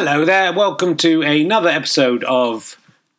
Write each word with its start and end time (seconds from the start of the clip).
Hello 0.00 0.24
there, 0.24 0.52
welcome 0.52 0.96
to 0.98 1.22
another 1.22 1.68
episode 1.68 2.22
of. 2.22 2.76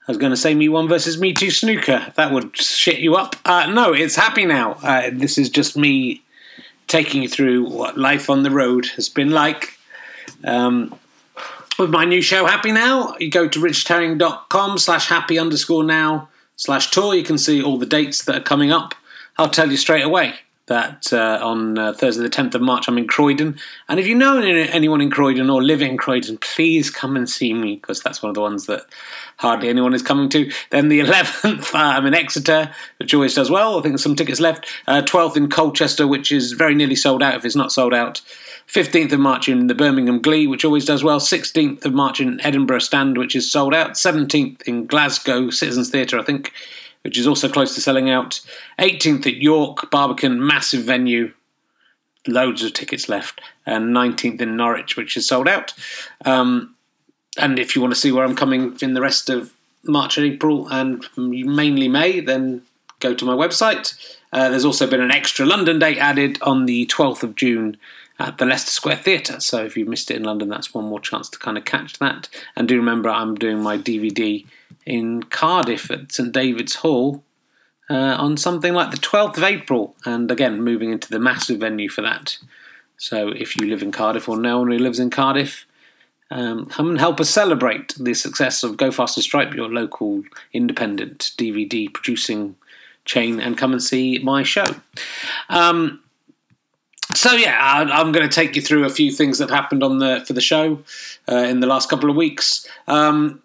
I 0.08 0.12
was 0.12 0.18
going 0.18 0.32
to 0.32 0.38
say 0.38 0.54
Me 0.54 0.70
One 0.70 0.88
versus 0.88 1.20
Me 1.20 1.34
Two 1.34 1.52
Snooker. 1.52 2.14
That 2.16 2.32
would 2.32 2.56
shit 2.56 3.00
you 3.00 3.18
up. 3.18 3.36
Uh, 3.44 3.70
no, 3.70 3.92
it's 3.92 4.16
happy 4.16 4.46
now. 4.46 4.76
Uh, 4.82 5.10
this 5.12 5.38
is 5.38 5.50
just 5.50 5.76
me 5.76 6.24
taking 6.88 7.22
you 7.22 7.28
through 7.28 7.66
what 7.66 7.98
life 7.98 8.30
on 8.30 8.44
the 8.44 8.50
road 8.50 8.86
has 8.96 9.10
been 9.10 9.32
like. 9.32 9.78
Um, 10.46 10.98
with 11.78 11.90
my 11.90 12.06
new 12.06 12.22
show, 12.22 12.46
Happy 12.46 12.72
Now, 12.72 13.14
you 13.20 13.30
go 13.30 13.46
to 13.46 13.60
richardherring.com 13.60 14.78
slash 14.78 15.10
happy 15.10 15.38
underscore 15.38 15.84
now 15.84 16.30
slash 16.56 16.92
tour. 16.92 17.14
You 17.14 17.24
can 17.24 17.38
see 17.38 17.62
all 17.62 17.78
the 17.78 17.86
dates 17.86 18.24
that 18.24 18.38
are 18.38 18.44
coming 18.44 18.72
up. 18.72 18.96
I'll 19.38 19.50
tell 19.50 19.70
you 19.70 19.76
straight 19.76 20.06
away 20.06 20.36
that 20.70 21.12
uh, 21.12 21.40
on 21.42 21.78
uh, 21.78 21.94
Thursday, 21.94 22.24
the 22.24 22.30
10th 22.30 22.56
of 22.56 22.62
March, 22.62 22.88
I'm 22.88 22.98
in 22.98 23.08
Croydon. 23.08 23.60
And 23.90 24.00
if 24.00 24.08
you 24.08 24.16
know 24.16 24.40
anyone 24.42 25.02
in 25.02 25.12
Croydon 25.12 25.50
or 25.50 25.62
live 25.62 25.82
in 25.82 25.98
Croydon, 25.98 26.38
please 26.38 26.90
come 26.90 27.18
and 27.18 27.30
see 27.30 27.54
me 27.54 27.76
because 27.76 28.02
that's 28.02 28.24
one 28.24 28.30
of 28.30 28.36
the 28.36 28.42
ones 28.42 28.66
that 28.68 28.86
hardly 29.38 29.68
anyone 29.68 29.94
is 29.94 30.02
coming 30.02 30.30
to. 30.30 30.52
Then 30.70 30.90
the 30.90 31.00
11th, 31.02 31.76
uh, 31.76 31.78
I'm 31.78 32.06
in 32.06 32.14
Exeter, 32.14 32.74
which 32.98 33.14
always 33.14 33.34
does 33.36 33.52
well. 33.52 33.78
I 33.78 33.82
think 33.82 34.00
some 34.00 34.16
tickets 34.16 34.40
left. 34.40 34.66
12th 34.88 35.32
uh, 35.32 35.34
in 35.34 35.50
Colchester, 35.50 36.08
which 36.08 36.32
is 36.32 36.54
very 36.54 36.76
nearly 36.76 36.96
sold 36.96 37.22
out 37.22 37.36
if 37.36 37.44
it's 37.44 37.56
not 37.56 37.72
sold 37.72 37.94
out. 37.94 38.22
15th 38.68 39.12
of 39.12 39.20
March 39.20 39.50
in 39.50 39.68
the 39.68 39.76
Birmingham 39.76 40.22
Glee, 40.22 40.46
which 40.46 40.64
always 40.64 40.86
does 40.86 41.04
well. 41.04 41.20
16th 41.20 41.86
of 41.86 41.94
March 41.94 42.22
in 42.22 42.40
Edinburgh 42.42 42.80
Stand, 42.80 43.18
which 43.18 43.36
is 43.36 43.52
sold 43.52 43.74
out. 43.74 43.92
17th 43.92 44.62
in 44.64 44.86
Glasgow 44.86 45.50
Citizens 45.50 45.90
Theatre, 45.90 46.20
I 46.20 46.24
think 46.24 46.54
which 47.04 47.18
is 47.18 47.28
also 47.28 47.50
close 47.50 47.76
to 47.76 47.82
selling 47.82 48.10
out. 48.10 48.42
18th 48.80 49.26
at 49.28 49.38
York, 49.38 49.90
Barbican, 49.90 50.46
massive 50.46 50.84
venue, 50.84 51.34
loads 52.28 52.64
of 52.64 52.74
tickets 52.74 53.10
left. 53.10 53.42
And 53.66 53.96
19th 53.96 54.42
in 54.42 54.56
Norwich, 54.56 54.98
which 54.98 55.16
is 55.16 55.28
sold 55.28 55.48
out. 55.48 55.74
Um, 56.26 56.76
and 57.38 57.60
if 57.60 57.76
you 57.76 57.82
want 57.82 57.94
to 57.94 58.00
see 58.00 58.12
where 58.12 58.26
I'm 58.26 58.36
coming 58.36 58.78
in 58.82 58.94
the 58.94 59.02
rest 59.02 59.30
of 59.30 59.54
March 59.84 60.18
and 60.18 60.26
April 60.26 60.68
and 60.68 61.06
mainly 61.16 61.88
May, 61.88 62.20
then 62.20 62.64
go 63.00 63.14
to 63.14 63.26
my 63.26 63.34
website. 63.34 64.18
Uh, 64.32 64.50
there's 64.50 64.66
also 64.66 64.88
been 64.88 65.02
an 65.02 65.12
extra 65.12 65.46
London 65.46 65.80
date 65.80 65.98
added 65.98 66.38
on 66.42 66.66
the 66.66 66.86
12th 66.88 67.24
of 67.24 67.36
June 67.36 67.78
at 68.20 68.38
the 68.38 68.46
Leicester 68.46 68.72
Square 68.72 68.98
Theatre. 68.98 69.40
So 69.40 69.64
if 69.64 69.78
you 69.78 69.86
missed 69.86 70.12
it 70.12 70.18
in 70.18 70.24
London, 70.24 70.50
that's 70.50 70.74
one 70.74 70.86
more 70.86 71.00
chance 71.00 71.30
to 71.30 71.40
kind 71.40 71.58
of 71.58 71.66
catch 71.66 71.98
that. 72.00 72.28
And 72.56 72.68
do 72.68 72.76
remember, 72.76 73.10
I'm 73.10 73.36
doing 73.36 73.62
my 73.62 73.78
DVD 73.78 74.46
in 74.86 75.24
Cardiff 75.24 75.92
at 75.92 76.12
St 76.12 76.32
David's 76.32 76.76
Hall 76.76 77.24
uh, 77.90 78.16
on 78.20 78.38
something 78.38 78.74
like 78.74 78.92
the 78.92 78.98
12th 78.98 79.38
of 79.38 79.44
April, 79.44 79.96
and 80.06 80.30
again, 80.30 80.62
moving 80.62 80.92
into 80.92 81.10
the 81.10 81.20
massive 81.20 81.60
venue 81.60 81.90
for 81.90 82.02
that. 82.02 82.38
So 82.98 83.30
if 83.30 83.56
you 83.56 83.68
live 83.68 83.82
in 83.82 83.92
Cardiff 83.92 84.30
or 84.30 84.38
know 84.38 84.62
anyone 84.62 84.78
who 84.78 84.84
lives 84.84 85.00
in 85.00 85.10
Cardiff, 85.10 85.66
um, 86.32 86.68
come 86.68 86.90
and 86.90 87.00
help 87.00 87.20
us 87.20 87.30
celebrate 87.30 87.96
the 87.96 88.14
success 88.14 88.62
of 88.62 88.78
Go 88.78 88.92
Faster 88.92 89.22
Stripe, 89.22 89.54
your 89.56 89.70
local 89.70 90.24
independent 90.54 91.32
DVD 91.38 91.92
producing 91.92 92.56
chain, 93.06 93.40
and 93.40 93.58
come 93.58 93.72
and 93.72 93.82
see 93.82 94.20
my 94.20 94.44
show. 94.44 94.66
Um, 95.50 96.04
so 97.16 97.32
yeah, 97.32 97.58
I, 97.60 98.02
am 98.02 98.12
going 98.12 98.28
to 98.28 98.34
take 98.34 98.56
you 98.56 98.62
through 98.62 98.86
a 98.86 98.90
few 98.92 99.12
things 99.12 99.40
that 99.40 99.50
happened 99.50 99.82
on 99.82 99.98
the 99.98 100.24
for 100.28 100.34
the 100.34 100.42
show 100.42 100.84
uh, 101.28 101.38
in 101.38 101.60
the 101.60 101.68
last 101.68 101.90
couple 101.90 102.10
of 102.10 102.16
weeks. 102.16 102.68
Um, 102.88 103.42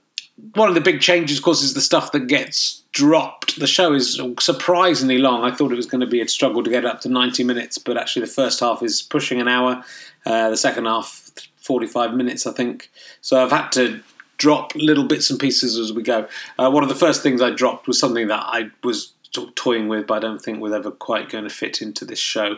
one 0.54 0.68
of 0.68 0.74
the 0.74 0.80
big 0.80 1.00
changes, 1.00 1.38
of 1.38 1.44
course, 1.44 1.62
is 1.62 1.74
the 1.74 1.80
stuff 1.80 2.12
that 2.12 2.26
gets 2.26 2.82
dropped. 2.92 3.58
The 3.58 3.66
show 3.66 3.92
is 3.92 4.20
surprisingly 4.40 5.18
long. 5.18 5.44
I 5.44 5.54
thought 5.54 5.72
it 5.72 5.76
was 5.76 5.86
going 5.86 6.00
to 6.00 6.06
be 6.06 6.20
a 6.20 6.28
struggle 6.28 6.62
to 6.62 6.70
get 6.70 6.84
up 6.84 7.00
to 7.02 7.08
90 7.08 7.44
minutes, 7.44 7.78
but 7.78 7.96
actually 7.96 8.26
the 8.26 8.32
first 8.32 8.60
half 8.60 8.82
is 8.82 9.02
pushing 9.02 9.40
an 9.40 9.48
hour. 9.48 9.84
Uh, 10.26 10.50
the 10.50 10.56
second 10.56 10.86
half, 10.86 11.30
45 11.58 12.14
minutes, 12.14 12.46
I 12.46 12.52
think. 12.52 12.90
So 13.20 13.42
I've 13.42 13.52
had 13.52 13.70
to 13.72 14.00
drop 14.36 14.74
little 14.74 15.04
bits 15.04 15.30
and 15.30 15.38
pieces 15.38 15.78
as 15.78 15.92
we 15.92 16.02
go. 16.02 16.26
Uh, 16.58 16.70
one 16.70 16.82
of 16.82 16.88
the 16.88 16.94
first 16.94 17.22
things 17.22 17.40
I 17.40 17.50
dropped 17.50 17.86
was 17.86 17.98
something 17.98 18.26
that 18.28 18.42
I 18.44 18.70
was 18.82 19.12
toying 19.54 19.88
with, 19.88 20.06
but 20.06 20.14
I 20.14 20.18
don't 20.20 20.40
think 20.40 20.60
was 20.60 20.72
ever 20.72 20.90
quite 20.90 21.28
going 21.28 21.44
to 21.44 21.50
fit 21.50 21.80
into 21.80 22.04
this 22.04 22.18
show. 22.18 22.56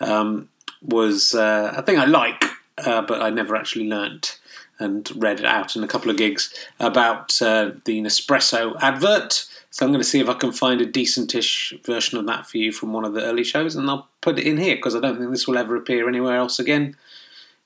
Um, 0.00 0.48
was 0.82 1.34
uh, 1.34 1.72
a 1.76 1.82
thing 1.82 1.98
I 1.98 2.06
like, 2.06 2.44
uh, 2.78 3.02
but 3.02 3.22
I 3.22 3.30
never 3.30 3.54
actually 3.54 3.88
learnt 3.88 4.40
and 4.82 5.10
read 5.22 5.40
it 5.40 5.46
out 5.46 5.76
in 5.76 5.84
a 5.84 5.88
couple 5.88 6.10
of 6.10 6.16
gigs 6.16 6.52
about 6.80 7.40
uh, 7.40 7.70
the 7.84 8.00
Nespresso 8.00 8.76
advert. 8.80 9.46
So 9.70 9.86
I'm 9.86 9.92
going 9.92 10.02
to 10.02 10.08
see 10.08 10.20
if 10.20 10.28
I 10.28 10.34
can 10.34 10.52
find 10.52 10.80
a 10.80 10.86
decentish 10.86 11.82
version 11.84 12.18
of 12.18 12.26
that 12.26 12.46
for 12.46 12.58
you 12.58 12.72
from 12.72 12.92
one 12.92 13.06
of 13.06 13.14
the 13.14 13.22
early 13.22 13.44
shows, 13.44 13.74
and 13.74 13.88
I'll 13.88 14.08
put 14.20 14.38
it 14.38 14.46
in 14.46 14.58
here 14.58 14.76
because 14.76 14.94
I 14.94 15.00
don't 15.00 15.18
think 15.18 15.30
this 15.30 15.46
will 15.46 15.56
ever 15.56 15.76
appear 15.76 16.08
anywhere 16.08 16.36
else 16.36 16.58
again. 16.58 16.96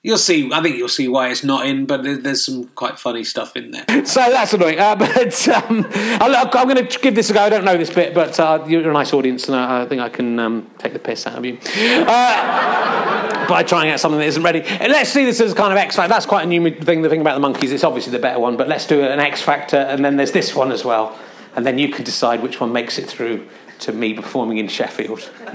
You'll 0.06 0.18
see. 0.18 0.48
I 0.52 0.62
think 0.62 0.76
you'll 0.76 0.88
see 0.88 1.08
why 1.08 1.30
it's 1.30 1.42
not 1.42 1.66
in, 1.66 1.84
but 1.84 2.04
there's 2.04 2.46
some 2.46 2.68
quite 2.76 2.96
funny 2.96 3.24
stuff 3.24 3.56
in 3.56 3.72
there. 3.72 3.84
So 4.06 4.20
that's 4.20 4.52
annoying. 4.52 4.78
Uh, 4.78 4.94
but 4.94 5.48
um, 5.48 5.84
I'm 6.22 6.68
going 6.68 6.86
to 6.86 6.98
give 7.00 7.16
this 7.16 7.28
a 7.30 7.32
go. 7.32 7.40
I 7.40 7.48
don't 7.48 7.64
know 7.64 7.76
this 7.76 7.90
bit, 7.90 8.14
but 8.14 8.38
uh, 8.38 8.64
you're 8.68 8.88
a 8.88 8.92
nice 8.92 9.12
audience, 9.12 9.48
and 9.48 9.56
I, 9.56 9.84
think 9.86 10.00
I 10.00 10.08
can 10.08 10.38
um, 10.38 10.70
take 10.78 10.92
the 10.92 11.00
piss 11.00 11.26
out 11.26 11.38
of 11.38 11.44
you 11.44 11.58
uh, 12.06 13.25
by 13.48 13.62
trying 13.62 13.90
out 13.90 14.00
something 14.00 14.18
that 14.18 14.26
isn't 14.26 14.42
ready. 14.42 14.62
Let's 14.62 15.10
see 15.10 15.24
this 15.24 15.40
as 15.40 15.54
kind 15.54 15.72
of 15.72 15.78
X 15.78 15.96
Factor. 15.96 16.08
That's 16.08 16.26
quite 16.26 16.44
a 16.44 16.46
new 16.46 16.70
thing. 16.70 17.02
The 17.02 17.08
thing 17.08 17.20
about 17.20 17.34
the 17.34 17.40
monkeys. 17.40 17.72
it's 17.72 17.84
obviously 17.84 18.12
the 18.12 18.18
better 18.18 18.38
one, 18.38 18.56
but 18.56 18.68
let's 18.68 18.86
do 18.86 19.02
an 19.02 19.20
X 19.20 19.42
Factor, 19.42 19.76
and 19.76 20.04
then 20.04 20.16
there's 20.16 20.32
this 20.32 20.54
one 20.54 20.72
as 20.72 20.84
well, 20.84 21.18
and 21.54 21.64
then 21.66 21.78
you 21.78 21.88
can 21.88 22.04
decide 22.04 22.42
which 22.42 22.60
one 22.60 22.72
makes 22.72 22.98
it 22.98 23.06
through 23.08 23.46
to 23.80 23.92
me 23.92 24.14
performing 24.14 24.58
in 24.58 24.68
Sheffield 24.68 25.30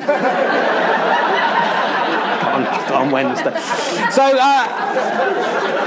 on, 2.51 2.67
on 2.93 3.11
Wednesday. 3.11 3.59
So, 4.11 4.37
uh, 4.39 5.80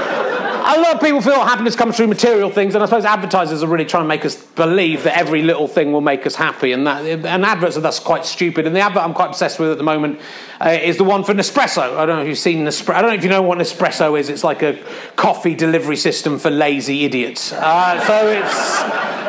a 0.67 0.81
lot 0.81 0.95
of 0.95 1.01
people 1.01 1.21
feel 1.21 1.45
happiness 1.45 1.75
comes 1.75 1.95
through 1.95 2.07
material 2.07 2.49
things, 2.49 2.73
and 2.73 2.83
I 2.83 2.87
suppose 2.87 3.05
advertisers 3.05 3.61
are 3.61 3.67
really 3.67 3.85
trying 3.85 4.03
to 4.03 4.07
make 4.07 4.25
us 4.25 4.35
believe 4.35 5.03
that 5.03 5.15
every 5.15 5.43
little 5.43 5.67
thing 5.67 5.91
will 5.91 6.01
make 6.01 6.25
us 6.25 6.33
happy, 6.33 6.71
and 6.71 6.87
that 6.87 7.05
and 7.05 7.45
adverts 7.45 7.77
are 7.77 7.81
that's 7.81 7.99
quite 7.99 8.25
stupid. 8.25 8.65
And 8.65 8.75
the 8.75 8.79
advert 8.79 9.03
I'm 9.03 9.13
quite 9.13 9.29
obsessed 9.29 9.59
with 9.59 9.69
at 9.69 9.77
the 9.77 9.83
moment 9.83 10.19
uh, 10.59 10.69
is 10.69 10.97
the 10.97 11.03
one 11.03 11.23
for 11.23 11.35
Nespresso. 11.35 11.97
I 11.97 12.05
don't 12.07 12.15
know 12.15 12.21
if 12.23 12.27
you've 12.27 12.37
seen 12.39 12.65
Nespresso. 12.65 12.95
I 12.95 13.01
don't 13.01 13.11
know 13.11 13.17
if 13.17 13.23
you 13.23 13.29
know 13.29 13.43
what 13.43 13.59
Nespresso 13.59 14.19
is. 14.19 14.29
It's 14.29 14.43
like 14.43 14.63
a 14.63 14.81
coffee 15.15 15.53
delivery 15.53 15.97
system 15.97 16.39
for 16.39 16.49
lazy 16.49 17.05
idiots. 17.05 17.53
Uh, 17.53 18.03
so 18.07 18.27
it's 18.27 18.81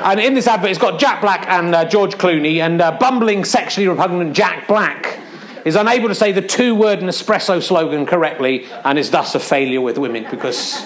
and 0.06 0.20
in 0.20 0.32
this 0.32 0.46
advert, 0.46 0.70
it's 0.70 0.78
got 0.78 0.98
Jack 0.98 1.20
Black 1.20 1.46
and 1.48 1.74
uh, 1.74 1.84
George 1.84 2.14
Clooney 2.14 2.60
and 2.60 2.80
uh, 2.80 2.92
bumbling, 2.92 3.44
sexually 3.44 3.88
repugnant 3.88 4.34
Jack 4.34 4.66
Black 4.68 5.20
is 5.66 5.74
unable 5.74 6.06
to 6.06 6.14
say 6.14 6.30
the 6.30 6.40
two 6.40 6.76
word 6.76 7.00
Nespresso 7.00 7.60
slogan 7.60 8.06
correctly 8.06 8.66
and 8.84 8.96
is 8.96 9.10
thus 9.10 9.34
a 9.34 9.40
failure 9.40 9.80
with 9.80 9.98
women 9.98 10.24
because 10.30 10.80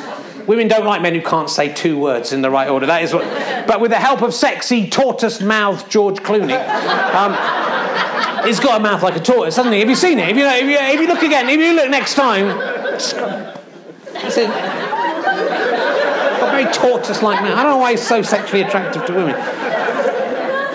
women 0.46 0.68
don't 0.68 0.84
like 0.84 1.02
men 1.02 1.14
who 1.14 1.22
can't 1.22 1.48
say 1.48 1.72
two 1.72 1.98
words 1.98 2.32
in 2.32 2.42
the 2.42 2.50
right 2.50 2.68
order. 2.68 2.86
That 2.86 3.02
is 3.02 3.12
what. 3.12 3.24
But 3.66 3.80
with 3.80 3.90
the 3.90 3.98
help 3.98 4.22
of 4.22 4.34
sexy, 4.34 4.88
tortoise 4.88 5.40
mouthed 5.40 5.90
George 5.90 6.18
Clooney, 6.18 6.58
um, 7.14 8.46
he's 8.46 8.60
got 8.60 8.80
a 8.80 8.82
mouth 8.82 9.02
like 9.02 9.16
a 9.16 9.20
tortoise, 9.20 9.56
hasn't 9.56 9.74
he? 9.74 9.80
Have 9.80 9.88
you 9.88 9.96
seen 9.96 10.18
it? 10.18 10.30
If 10.30 10.36
you, 10.36 10.46
if 10.46 10.64
you, 10.64 10.78
if 10.78 11.00
you 11.00 11.06
look 11.06 11.22
again, 11.22 11.48
if 11.48 11.58
you 11.58 11.74
look 11.74 11.90
next 11.90 12.14
time. 12.14 12.46
It. 12.46 13.56
A 16.40 16.50
very 16.50 16.72
tortoise 16.72 17.22
like 17.22 17.42
mouth. 17.42 17.56
I 17.56 17.62
don't 17.62 17.72
know 17.72 17.78
why 17.78 17.92
he's 17.92 18.06
so 18.06 18.22
sexually 18.22 18.62
attractive 18.62 19.04
to 19.06 19.12
women. 19.12 19.36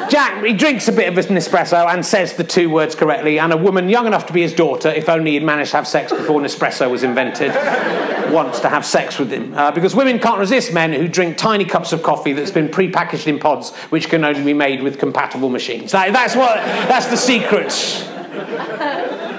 Jack, 0.10 0.44
he 0.44 0.54
drinks 0.54 0.88
a 0.88 0.92
bit 0.92 1.10
of 1.10 1.18
an 1.18 1.36
espresso 1.36 1.92
and 1.92 2.06
says 2.06 2.34
the 2.34 2.44
two 2.44 2.70
words 2.70 2.96
correctly, 2.96 3.40
and 3.40 3.52
a 3.52 3.58
woman 3.58 3.90
young 3.90 4.06
enough 4.06 4.28
to 4.28 4.34
be 4.34 4.42
his 4.42 4.54
daughter, 4.54 4.90
if 4.90 5.10
only 5.10 5.32
he'd 5.32 5.44
managed 5.44 5.72
to 5.72 5.78
have 5.78 5.88
sex 5.88 6.12
before 6.12 6.42
Nespresso 6.42 6.90
was 6.90 7.04
invented, 7.04 7.52
wants 8.32 8.60
to 8.62 8.70
have 8.70 8.86
sex 8.86 9.18
with 9.20 9.32
him. 9.32 9.54
Uh, 9.54 9.72
because 9.72 9.96
women 9.96 10.20
can't 10.20 10.40
resist 10.40 10.74
men 10.74 10.94
who 10.94 11.08
drink 11.08 11.38
tiny 11.38 11.66
cups 11.66 11.94
of 11.94 12.04
coffee 12.04 12.34
that's 12.34 12.52
been 12.52 12.70
pre-packaged 12.70 13.28
in 13.28 13.40
pods, 13.40 13.74
which 13.90 14.10
can 14.10 14.24
only 14.24 14.44
be 14.44 14.54
made 14.54 14.82
with 14.82 15.00
compatible 15.00 15.50
machines. 15.50 15.92
That, 15.92 16.14
that's, 16.14 16.36
what, 16.36 16.56
that's 16.56 17.08
the 17.08 17.18
secret. 17.18 17.70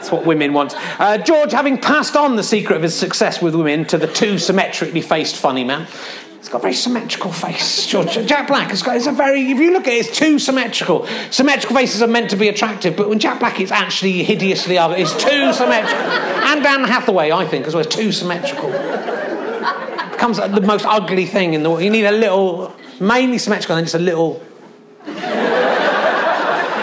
That's 0.06 0.10
what 0.10 0.24
women 0.24 0.52
want. 0.52 0.74
Uh, 1.00 1.18
George, 1.18 1.52
having 1.52 1.78
passed 1.78 2.16
on 2.16 2.36
the 2.36 2.42
secret 2.42 2.76
of 2.76 2.82
his 2.82 2.94
success 2.94 3.42
with 3.42 3.54
women 3.54 3.84
to 3.86 3.98
the 3.98 4.06
too 4.06 4.38
symmetrically 4.38 5.02
faced 5.02 5.36
funny 5.36 5.64
man, 5.64 5.88
He's 6.38 6.48
got 6.48 6.58
a 6.58 6.62
very 6.62 6.74
symmetrical 6.74 7.32
face. 7.32 7.86
George, 7.86 8.12
Jack 8.26 8.46
Black 8.46 8.70
has 8.70 8.82
got. 8.82 8.96
It's 8.96 9.06
a 9.06 9.12
very. 9.12 9.50
If 9.50 9.58
you 9.58 9.72
look 9.72 9.88
at 9.88 9.94
it, 9.94 10.06
it's 10.06 10.16
too 10.16 10.38
symmetrical. 10.38 11.06
Symmetrical 11.30 11.76
faces 11.76 12.02
are 12.02 12.06
meant 12.06 12.30
to 12.30 12.36
be 12.36 12.48
attractive, 12.48 12.96
but 12.96 13.08
when 13.08 13.18
Jack 13.18 13.40
Black 13.40 13.60
is 13.60 13.72
actually 13.72 14.22
hideously 14.22 14.78
ugly, 14.78 15.02
it's 15.02 15.12
too 15.12 15.52
symmetrical. 15.52 16.06
And 16.46 16.64
Anne 16.64 16.84
Hathaway, 16.84 17.32
I 17.32 17.46
think, 17.46 17.66
as 17.66 17.74
well, 17.74 17.86
is 17.86 17.94
too 17.94 18.12
symmetrical. 18.12 18.70
It 18.72 20.12
becomes 20.12 20.36
the 20.36 20.60
most 20.60 20.84
ugly 20.86 21.26
thing 21.26 21.54
in 21.54 21.62
the 21.62 21.70
world. 21.70 21.82
You 21.82 21.90
need 21.90 22.06
a 22.06 22.12
little, 22.12 22.74
mainly 23.00 23.38
symmetrical, 23.38 23.76
and 23.76 23.86
just 23.86 23.94
a 23.94 23.98
little. 23.98 24.42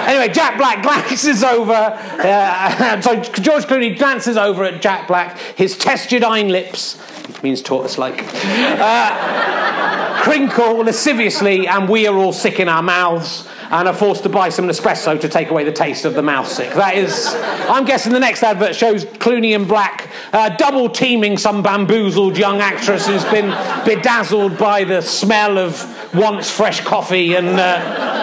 Anyway, 0.05 0.33
Jack 0.33 0.57
Black 0.57 0.83
glances 0.83 1.43
over. 1.43 1.71
Uh, 1.73 3.01
so 3.01 3.21
George 3.21 3.63
Clooney 3.63 3.97
glances 3.97 4.35
over 4.35 4.65
at 4.65 4.81
Jack 4.81 5.07
Black. 5.07 5.37
His 5.55 5.77
testosterone 5.77 6.51
lips 6.51 6.97
which 7.27 7.43
means 7.43 7.61
tortoise 7.61 7.97
like, 7.97 8.23
uh, 8.79 10.21
crinkle 10.23 10.77
lasciviously, 10.77 11.67
and 11.67 11.89
we 11.89 12.07
are 12.07 12.15
all 12.15 12.33
sick 12.33 12.59
in 12.59 12.69
our 12.69 12.83
mouths. 12.83 13.47
and 13.73 13.87
are 13.87 13.93
forced 13.93 14.21
to 14.21 14.29
buy 14.29 14.49
some 14.49 14.67
Nespresso 14.67 15.19
to 15.19 15.27
take 15.27 15.49
away 15.49 15.63
the 15.63 15.71
taste 15.71 16.05
of 16.05 16.13
the 16.13 16.21
mouth 16.21 16.47
sick. 16.47 16.71
That 16.75 16.95
is, 16.95 17.33
I'm 17.67 17.85
guessing 17.85 18.13
the 18.13 18.19
next 18.19 18.43
advert 18.43 18.75
shows 18.75 19.03
Clooney 19.03 19.55
and 19.55 19.67
Black 19.67 20.09
uh, 20.31 20.49
double 20.49 20.89
teaming 20.89 21.39
some 21.39 21.63
bamboozled 21.63 22.37
young 22.37 22.61
actress 22.61 23.07
who's 23.07 23.25
been 23.25 23.49
bedazzled 23.83 24.59
by 24.59 24.83
the 24.83 25.01
smell 25.01 25.57
of 25.57 26.13
once 26.13 26.51
fresh 26.51 26.81
coffee 26.81 27.35
and. 27.35 27.59
Uh, 27.59 28.22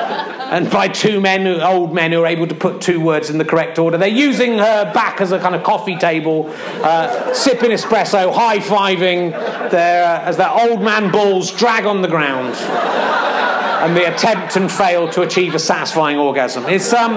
and 0.50 0.68
by 0.68 0.88
two 0.88 1.20
men, 1.20 1.46
old 1.46 1.94
men, 1.94 2.10
who 2.10 2.22
are 2.22 2.26
able 2.26 2.48
to 2.48 2.54
put 2.56 2.80
two 2.80 3.00
words 3.00 3.30
in 3.30 3.38
the 3.38 3.44
correct 3.44 3.78
order. 3.78 3.96
They're 3.96 4.08
using 4.08 4.58
her 4.58 4.92
back 4.92 5.20
as 5.20 5.30
a 5.30 5.38
kind 5.38 5.54
of 5.54 5.62
coffee 5.62 5.96
table, 5.96 6.52
uh, 6.82 7.32
sipping 7.32 7.70
espresso, 7.70 8.34
high 8.34 8.58
fiving, 8.58 9.32
uh, 9.32 10.22
as 10.24 10.36
their 10.36 10.50
old 10.50 10.82
man 10.82 11.12
balls 11.12 11.52
drag 11.52 11.86
on 11.86 12.02
the 12.02 12.08
ground. 12.08 12.56
and 13.80 13.96
they 13.96 14.04
attempt 14.04 14.56
and 14.56 14.70
fail 14.70 15.08
to 15.08 15.22
achieve 15.22 15.54
a 15.54 15.58
satisfying 15.58 16.18
orgasm. 16.18 16.68
It's, 16.68 16.92
um, 16.92 17.16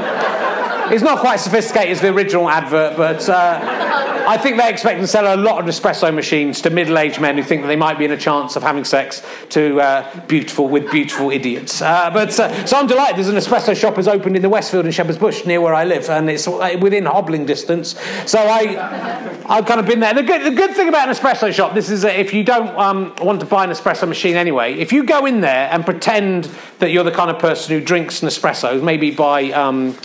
it's 0.93 1.03
not 1.03 1.19
quite 1.19 1.37
sophisticated 1.37 1.91
as 1.91 2.01
the 2.01 2.09
original 2.09 2.49
advert, 2.49 2.95
but. 2.95 3.27
Uh, 3.27 3.82
I 4.25 4.37
think 4.37 4.57
they 4.57 4.69
expect 4.69 4.99
to 5.01 5.07
sell 5.07 5.35
a 5.35 5.37
lot 5.37 5.59
of 5.59 5.65
espresso 5.65 6.13
machines 6.13 6.61
to 6.61 6.69
middle-aged 6.69 7.19
men 7.19 7.37
who 7.37 7.43
think 7.43 7.61
that 7.61 7.67
they 7.67 7.75
might 7.75 7.97
be 7.97 8.05
in 8.05 8.11
a 8.11 8.17
chance 8.17 8.55
of 8.55 8.63
having 8.63 8.83
sex 8.83 9.21
to 9.49 9.81
uh, 9.81 10.25
beautiful 10.27 10.67
with 10.67 10.89
beautiful 10.91 11.31
idiots. 11.31 11.81
Uh, 11.81 12.09
but 12.11 12.37
uh, 12.39 12.65
so 12.65 12.77
I'm 12.77 12.87
delighted. 12.87 13.17
There's 13.17 13.27
an 13.27 13.35
espresso 13.35 13.75
shop 13.75 13.97
has 13.97 14.07
opened 14.07 14.35
in 14.35 14.41
the 14.41 14.49
Westfield 14.49 14.85
in 14.85 14.91
Shepherd's 14.91 15.17
Bush 15.17 15.45
near 15.45 15.61
where 15.61 15.73
I 15.73 15.83
live, 15.83 16.09
and 16.09 16.29
it's 16.29 16.47
uh, 16.47 16.77
within 16.79 17.05
hobbling 17.05 17.45
distance. 17.45 17.99
So 18.25 18.39
I, 18.39 19.43
I've 19.47 19.65
kind 19.65 19.79
of 19.79 19.85
been 19.85 19.99
there. 19.99 20.13
The 20.13 20.23
good, 20.23 20.45
the 20.45 20.55
good 20.55 20.75
thing 20.75 20.87
about 20.87 21.09
an 21.09 21.15
espresso 21.15 21.53
shop, 21.53 21.73
this 21.73 21.89
is 21.89 22.03
if 22.03 22.33
you 22.33 22.43
don't 22.43 22.69
um, 22.77 23.13
want 23.21 23.39
to 23.41 23.45
buy 23.45 23.63
an 23.63 23.69
espresso 23.69 24.07
machine 24.07 24.35
anyway, 24.35 24.73
if 24.73 24.93
you 24.93 25.03
go 25.03 25.25
in 25.25 25.41
there 25.41 25.69
and 25.71 25.85
pretend 25.85 26.49
that 26.79 26.91
you're 26.91 27.03
the 27.03 27.11
kind 27.11 27.29
of 27.29 27.39
person 27.39 27.77
who 27.77 27.83
drinks 27.83 28.21
Nespressos, 28.21 28.83
maybe 28.83 29.11
by 29.11 29.51
um, 29.51 29.97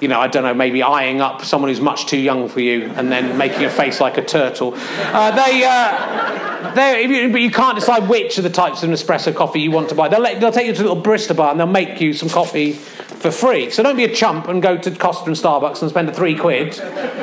you 0.00 0.08
know, 0.08 0.18
I 0.18 0.28
don't 0.28 0.42
know, 0.42 0.54
maybe 0.54 0.82
eyeing 0.82 1.20
up 1.20 1.44
someone 1.44 1.68
who's 1.68 1.80
much 1.80 2.06
too 2.06 2.18
young 2.18 2.48
for 2.48 2.60
you 2.60 2.90
and 2.96 3.12
then 3.12 3.36
making 3.36 3.64
a 3.64 3.70
face 3.70 4.00
like 4.00 4.16
a 4.16 4.24
turtle. 4.24 4.72
Uh, 4.76 5.30
they, 5.30 5.64
uh, 5.64 6.96
you, 6.96 7.30
but 7.30 7.40
you 7.40 7.50
can't 7.50 7.78
decide 7.78 8.08
which 8.08 8.38
of 8.38 8.44
the 8.44 8.50
types 8.50 8.82
of 8.82 8.90
Nespresso 8.90 9.34
coffee 9.34 9.60
you 9.60 9.70
want 9.70 9.88
to 9.90 9.94
buy. 9.94 10.08
They'll, 10.08 10.20
let, 10.20 10.40
they'll 10.40 10.52
take 10.52 10.66
you 10.66 10.72
to 10.72 10.82
a 10.82 10.86
little 10.88 11.02
barista 11.02 11.36
bar 11.36 11.50
and 11.50 11.60
they'll 11.60 11.66
make 11.66 12.00
you 12.00 12.12
some 12.12 12.28
coffee 12.28 12.72
for 12.72 13.30
free. 13.30 13.70
So 13.70 13.82
don't 13.82 13.96
be 13.96 14.04
a 14.04 14.14
chump 14.14 14.48
and 14.48 14.62
go 14.62 14.78
to 14.78 14.90
Costa 14.90 15.26
and 15.26 15.36
Starbucks 15.36 15.82
and 15.82 15.90
spend 15.90 16.08
a 16.08 16.14
three 16.14 16.34
quid. 16.34 16.74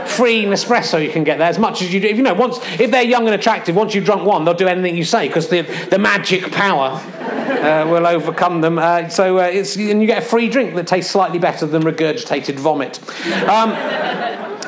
Free 0.07 0.45
Nespresso 0.45 1.03
you 1.03 1.11
can 1.11 1.23
get 1.23 1.39
there 1.39 1.49
as 1.49 1.57
much 1.57 1.81
as 1.81 1.91
you 1.91 1.99
do. 1.99 2.07
If 2.07 2.17
you 2.17 2.23
know, 2.23 2.35
once 2.35 2.59
if 2.79 2.91
they're 2.91 3.01
young 3.01 3.25
and 3.25 3.33
attractive, 3.33 3.75
once 3.75 3.95
you've 3.95 4.05
drunk 4.05 4.23
one, 4.23 4.45
they'll 4.45 4.53
do 4.53 4.67
anything 4.67 4.95
you 4.95 5.03
say 5.03 5.27
because 5.27 5.49
the 5.49 5.61
the 5.89 5.97
magic 5.97 6.51
power 6.51 7.01
uh, 7.47 7.87
will 7.89 8.05
overcome 8.05 8.61
them. 8.61 8.79
Uh, 8.79 9.09
so 9.09 9.39
uh, 9.39 9.43
it's 9.43 9.75
and 9.75 10.01
you 10.01 10.07
get 10.07 10.23
a 10.23 10.25
free 10.25 10.49
drink 10.49 10.75
that 10.75 10.87
tastes 10.87 11.11
slightly 11.11 11.39
better 11.39 11.65
than 11.65 11.83
regurgitated 11.83 12.55
vomit. 12.55 12.99
Um, 13.47 13.71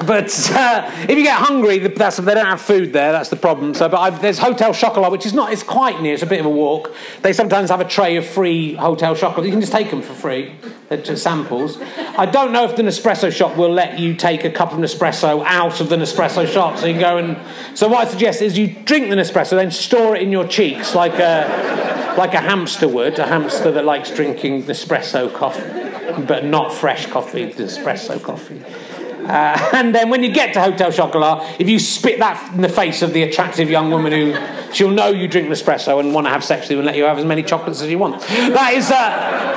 but 0.05 0.51
uh, 0.51 0.89
if 1.09 1.17
you 1.17 1.23
get 1.23 1.37
hungry, 1.37 1.79
that's, 1.79 2.17
they 2.17 2.33
don't 2.33 2.45
have 2.45 2.61
food 2.61 2.93
there. 2.93 3.11
That's 3.11 3.29
the 3.29 3.35
problem. 3.35 3.73
So, 3.73 3.89
but 3.89 3.99
I've, 3.99 4.21
there's 4.21 4.39
Hotel 4.39 4.73
Chocolat, 4.73 5.11
which 5.11 5.25
is 5.25 5.33
not. 5.33 5.51
It's 5.51 5.63
quite 5.63 6.01
near. 6.01 6.13
It's 6.13 6.23
a 6.23 6.27
bit 6.27 6.39
of 6.39 6.45
a 6.45 6.49
walk. 6.49 6.93
They 7.21 7.33
sometimes 7.33 7.69
have 7.69 7.81
a 7.81 7.85
tray 7.85 8.15
of 8.15 8.25
free 8.25 8.75
Hotel 8.75 9.15
Chocolat. 9.15 9.45
You 9.45 9.51
can 9.51 9.59
just 9.61 9.73
take 9.73 9.89
them 9.89 10.01
for 10.01 10.13
free. 10.13 10.55
They're 10.87 11.01
just 11.01 11.21
samples. 11.21 11.77
I 12.17 12.25
don't 12.25 12.51
know 12.51 12.63
if 12.63 12.75
the 12.75 12.83
Nespresso 12.83 13.31
shop 13.31 13.57
will 13.57 13.71
let 13.71 13.99
you 13.99 14.15
take 14.15 14.43
a 14.45 14.49
cup 14.49 14.71
of 14.71 14.79
Nespresso 14.79 15.43
out 15.45 15.81
of 15.81 15.89
the 15.89 15.97
Nespresso 15.97 16.47
shop. 16.47 16.77
So 16.77 16.85
you 16.85 16.93
can 16.93 17.01
go 17.01 17.17
and. 17.17 17.77
So 17.77 17.87
what 17.87 18.07
I 18.07 18.09
suggest 18.09 18.41
is 18.41 18.57
you 18.57 18.67
drink 18.85 19.09
the 19.09 19.15
Nespresso, 19.15 19.51
then 19.51 19.71
store 19.71 20.15
it 20.15 20.21
in 20.21 20.31
your 20.31 20.47
cheeks 20.47 20.95
like 20.95 21.13
a 21.19 21.88
like 22.17 22.33
a 22.33 22.41
hamster 22.41 22.87
would. 22.87 23.19
A 23.19 23.27
hamster 23.27 23.71
that 23.71 23.85
likes 23.85 24.11
drinking 24.13 24.63
Nespresso 24.63 25.33
coffee, 25.33 26.23
but 26.23 26.45
not 26.45 26.73
fresh 26.73 27.05
coffee. 27.07 27.51
Nespresso 27.51 28.21
coffee. 28.21 28.63
Uh, 29.25 29.69
and 29.73 29.93
then 29.93 30.09
when 30.09 30.23
you 30.23 30.31
get 30.31 30.53
to 30.53 30.61
Hotel 30.61 30.91
Chocolat, 30.91 31.59
if 31.59 31.69
you 31.69 31.79
spit 31.79 32.19
that 32.19 32.53
in 32.53 32.61
the 32.61 32.69
face 32.69 33.01
of 33.01 33.13
the 33.13 33.23
attractive 33.23 33.69
young 33.69 33.91
woman 33.91 34.11
who 34.11 34.73
she'll 34.73 34.91
know 34.91 35.09
you 35.09 35.27
drink 35.27 35.47
Nespresso 35.49 35.99
and 35.99 36.13
want 36.13 36.25
to 36.25 36.31
have 36.31 36.43
sex 36.43 36.63
with 36.63 36.71
you 36.71 36.77
and 36.79 36.85
let 36.85 36.95
you 36.95 37.03
have 37.03 37.17
as 37.17 37.25
many 37.25 37.43
chocolates 37.43 37.81
as 37.81 37.89
you 37.89 37.99
want. 37.99 38.21
That 38.21 38.73
is. 38.73 38.91
Uh, 38.91 39.49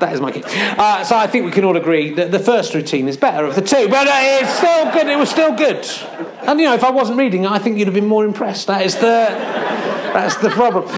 that 0.00 0.12
is 0.12 0.20
my 0.20 0.32
key. 0.32 0.42
Uh, 0.44 1.04
so 1.04 1.16
I 1.16 1.26
think 1.26 1.44
we 1.44 1.52
can 1.52 1.64
all 1.64 1.76
agree 1.76 2.10
that 2.14 2.30
the 2.30 2.38
first 2.38 2.74
routine 2.74 3.08
is 3.08 3.16
better 3.16 3.44
of 3.46 3.54
the 3.54 3.62
two, 3.62 3.88
but 3.88 4.06
it's 4.10 4.52
still 4.52 4.92
good. 4.92 5.06
It 5.06 5.16
was 5.16 5.30
still 5.30 5.54
good. 5.54 5.86
And 6.46 6.60
you 6.60 6.66
know, 6.66 6.74
if 6.74 6.84
I 6.84 6.90
wasn't 6.90 7.16
reading 7.16 7.46
I 7.46 7.58
think 7.58 7.78
you'd 7.78 7.86
have 7.86 7.94
been 7.94 8.06
more 8.06 8.24
impressed. 8.24 8.66
That 8.66 8.84
is 8.84 8.96
the 8.96 9.28
that's 10.12 10.36
the 10.36 10.50
problem. 10.50 10.96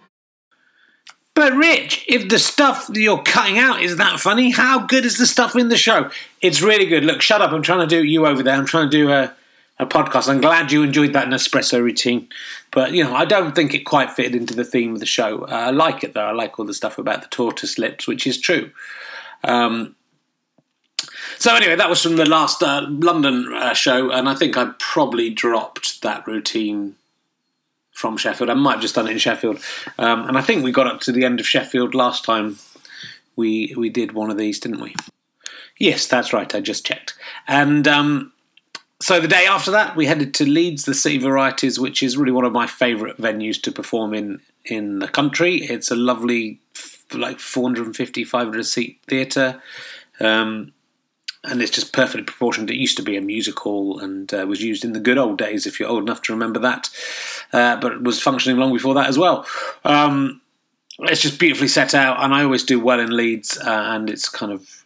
But 1.37 1.53
Rich, 1.53 2.07
if 2.09 2.31
the 2.31 2.39
stuff 2.39 2.87
that 2.87 2.99
you're 2.99 3.23
cutting 3.23 3.59
out 3.59 3.83
is 3.83 3.99
that 3.99 4.19
funny, 4.19 4.51
how 4.51 4.87
good 4.87 5.05
is 5.05 5.19
the 5.19 5.27
stuff 5.27 5.55
in 5.55 5.69
the 5.69 5.77
show? 5.77 6.11
It's 6.41 6.63
really 6.63 6.87
good. 6.87 7.05
Look, 7.05 7.21
shut 7.21 7.43
up. 7.43 7.53
I'm 7.53 7.61
trying 7.61 7.87
to 7.87 7.87
do 7.87 8.03
you 8.03 8.27
over 8.27 8.43
there. 8.43 8.55
I'm 8.55 8.65
trying 8.65 8.91
to 8.91 8.97
do 8.97 9.11
a, 9.11 9.35
a 9.79 9.85
podcast. 9.85 10.31
I'm 10.31 10.41
glad 10.41 10.73
you 10.73 10.83
enjoyed 10.83 11.13
that 11.13 11.29
Nespresso 11.29 11.83
routine. 11.83 12.31
But, 12.71 12.93
you 12.93 13.05
know, 13.05 13.15
I 13.15 13.27
don't 13.27 13.55
think 13.55 13.75
it 13.75 13.81
quite 13.81 14.13
fitted 14.13 14.35
into 14.35 14.55
the 14.55 14.65
theme 14.65 14.95
of 14.95 15.01
the 15.01 15.05
show. 15.05 15.43
Uh, 15.43 15.67
I 15.67 15.71
like 15.73 16.03
it, 16.03 16.15
though. 16.15 16.25
I 16.25 16.33
like 16.33 16.59
all 16.59 16.65
the 16.65 16.73
stuff 16.73 16.97
about 16.97 17.21
the 17.21 17.29
tortoise 17.29 17.77
lips, 17.77 18.09
which 18.09 18.27
is 18.27 18.41
true. 18.41 18.71
Um, 19.45 19.95
so 21.37 21.55
anyway, 21.55 21.77
that 21.77 21.91
was 21.91 22.03
from 22.03 22.17
the 22.17 22.25
last 22.25 22.63
uh, 22.63 22.87
London 22.89 23.53
uh, 23.53 23.75
show, 23.75 24.11
and 24.11 24.27
I 24.27 24.35
think 24.35 24.57
I 24.57 24.71
probably 24.79 25.29
dropped 25.29 26.01
that 26.01 26.27
routine 26.27 26.97
from 27.97 28.19
Sheffield. 28.19 28.51
I 28.51 28.55
might 28.55 28.73
have 28.73 28.83
just 28.83 28.95
done 28.95 29.09
it 29.09 29.13
in 29.13 29.19
Sheffield, 29.19 29.59
um, 29.99 30.29
and 30.29 30.37
I 30.37 30.43
think 30.43 30.63
we 30.63 30.71
got 30.71 30.87
up 30.87 31.01
to 31.03 31.13
the 31.13 31.25
end 31.25 31.41
of 31.41 31.49
Sheffield 31.49 31.95
last 31.95 32.25
time 32.25 32.59
we 33.37 33.75
we 33.77 33.89
did 33.89 34.13
one 34.13 34.31
of 34.31 34.37
these, 34.37 34.61
didn't 34.61 34.81
we? 34.81 34.95
Yes, 35.79 36.07
that's 36.07 36.33
right. 36.33 36.55
I 36.55 36.61
just 36.61 36.85
checked, 36.85 37.15
and 37.49 37.89
um, 37.89 38.33
so 39.01 39.19
the 39.19 39.29
day 39.29 39.47
after 39.47 39.71
that, 39.71 39.97
we 39.97 40.05
headed 40.05 40.35
to 40.35 40.45
Leeds, 40.45 40.85
the 40.85 40.95
City 40.95 41.17
Varieties, 41.19 41.81
which 41.81 42.03
is 42.03 42.19
really 42.19 42.33
one 42.33 42.45
of 42.45 42.53
my 42.53 42.67
favourite 42.67 43.17
venues 43.17 43.61
to 43.63 43.73
perform 43.73 44.13
in 44.13 44.41
in 44.67 44.99
the 44.99 45.09
country. 45.09 45.57
It's 45.57 45.91
a 45.91 45.97
lovely, 45.97 46.61
like 47.15 47.41
450, 47.41 48.25
500 48.25 48.67
seat 48.67 49.01
theatre. 49.09 49.63
Um, 50.21 50.73
and 51.47 51.63
it's 51.63 51.71
just 51.71 51.93
perfectly 51.93 52.25
proportioned. 52.25 52.71
It 52.71 52.77
used 52.77 52.97
to 52.97 53.03
be 53.03 53.17
a 53.17 53.21
music 53.21 53.59
hall 53.59 53.99
and 53.99 54.33
uh, 54.33 54.47
was 54.47 54.63
used 54.63 54.85
in 54.85 54.93
the 54.93 55.01
good 55.01 55.19
old 55.19 55.39
days, 55.39 55.67
if 55.67 55.79
you're 55.79 55.89
old 55.89 56.03
enough 56.03 56.23
to 56.23 56.33
remember 56.33 56.61
that, 56.61 56.91
uh, 57.53 57.77
but 57.77 57.93
it 57.93 58.03
was 58.03 58.21
functioning 58.21 58.59
long 58.59 58.73
before 58.73 58.95
that 58.95 59.09
as 59.09 59.19
well. 59.19 59.47
Um, 59.85 60.41
it's 61.01 61.21
just 61.21 61.39
beautifully 61.39 61.69
set 61.69 61.95
out, 61.95 62.23
and 62.23 62.35
I 62.35 62.43
always 62.43 62.65
do 62.65 62.81
well 62.81 63.01
in 63.01 63.15
Leeds, 63.15 63.59
uh, 63.59 63.85
and 63.91 64.09
it's 64.09 64.29
kind 64.29 64.53
of 64.53 64.86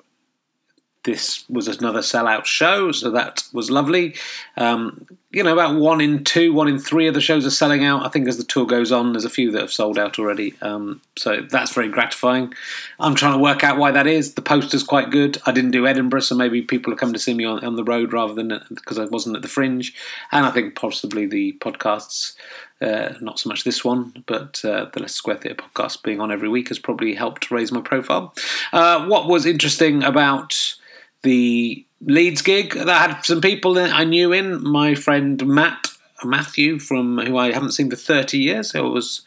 this 1.10 1.44
was 1.48 1.66
another 1.68 2.00
sellout 2.00 2.44
show, 2.44 2.92
so 2.92 3.10
that 3.10 3.42
was 3.52 3.70
lovely. 3.70 4.14
Um, 4.56 5.06
you 5.32 5.44
know, 5.44 5.52
about 5.52 5.76
one 5.76 6.00
in 6.00 6.24
two, 6.24 6.52
one 6.52 6.66
in 6.66 6.78
three 6.78 7.06
of 7.06 7.14
the 7.14 7.20
shows 7.20 7.46
are 7.46 7.50
selling 7.50 7.84
out. 7.84 8.04
I 8.04 8.08
think 8.08 8.26
as 8.26 8.36
the 8.36 8.44
tour 8.44 8.66
goes 8.66 8.90
on, 8.90 9.12
there's 9.12 9.24
a 9.24 9.30
few 9.30 9.52
that 9.52 9.60
have 9.60 9.72
sold 9.72 9.96
out 9.96 10.18
already. 10.18 10.54
Um, 10.60 11.00
so 11.16 11.40
that's 11.42 11.72
very 11.72 11.88
gratifying. 11.88 12.52
I'm 12.98 13.14
trying 13.14 13.34
to 13.34 13.38
work 13.38 13.62
out 13.62 13.78
why 13.78 13.92
that 13.92 14.08
is. 14.08 14.34
The 14.34 14.42
poster's 14.42 14.82
quite 14.82 15.10
good. 15.10 15.38
I 15.46 15.52
didn't 15.52 15.70
do 15.70 15.86
Edinburgh, 15.86 16.20
so 16.20 16.34
maybe 16.34 16.62
people 16.62 16.92
are 16.92 16.96
coming 16.96 17.12
to 17.12 17.20
see 17.20 17.34
me 17.34 17.44
on, 17.44 17.64
on 17.64 17.76
the 17.76 17.84
road 17.84 18.12
rather 18.12 18.34
than 18.34 18.60
because 18.70 18.98
I 18.98 19.04
wasn't 19.04 19.36
at 19.36 19.42
the 19.42 19.48
Fringe. 19.48 19.94
And 20.32 20.44
I 20.44 20.50
think 20.50 20.74
possibly 20.74 21.26
the 21.26 21.56
podcasts, 21.60 22.34
uh, 22.80 23.14
not 23.20 23.38
so 23.38 23.48
much 23.48 23.62
this 23.62 23.84
one, 23.84 24.24
but 24.26 24.64
uh, 24.64 24.86
the 24.92 25.00
Leicester 25.00 25.18
Square 25.18 25.38
Theatre 25.38 25.62
podcast 25.62 26.02
being 26.02 26.20
on 26.20 26.32
every 26.32 26.48
week 26.48 26.68
has 26.68 26.80
probably 26.80 27.14
helped 27.14 27.52
raise 27.52 27.70
my 27.70 27.80
profile. 27.80 28.34
Uh, 28.72 29.06
what 29.06 29.28
was 29.28 29.46
interesting 29.46 30.02
about 30.02 30.74
the 31.22 31.84
Leeds 32.00 32.42
gig 32.42 32.72
that 32.74 33.10
had 33.10 33.22
some 33.22 33.40
people 33.40 33.74
that 33.74 33.92
I 33.92 34.04
knew 34.04 34.32
in. 34.32 34.62
My 34.62 34.94
friend 34.94 35.46
Matt 35.46 35.88
Matthew 36.24 36.78
from 36.78 37.18
who 37.18 37.36
I 37.36 37.52
haven't 37.52 37.72
seen 37.72 37.90
for 37.90 37.96
thirty 37.96 38.38
years, 38.38 38.72
who 38.72 38.86
I 38.86 38.88
was 38.88 39.22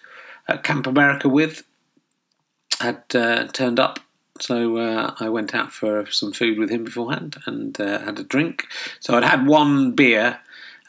at 0.48 0.64
Camp 0.64 0.88
America 0.88 1.30
with, 1.30 1.64
had 2.80 3.04
uh, 3.16 3.48
turned 3.48 3.80
up. 3.80 4.00
So 4.40 4.78
uh, 4.78 5.14
I 5.20 5.30
went 5.30 5.54
out 5.54 5.72
for 5.72 6.06
some 6.08 6.34
food 6.34 6.58
with 6.58 6.70
him 6.70 6.84
beforehand 6.84 7.38
and 7.46 7.80
uh, 7.80 8.00
had 8.00 8.20
a 8.20 8.24
drink. 8.24 8.66
So 9.00 9.16
I'd 9.16 9.24
had 9.24 9.46
one 9.46 9.92
beer 9.92 10.40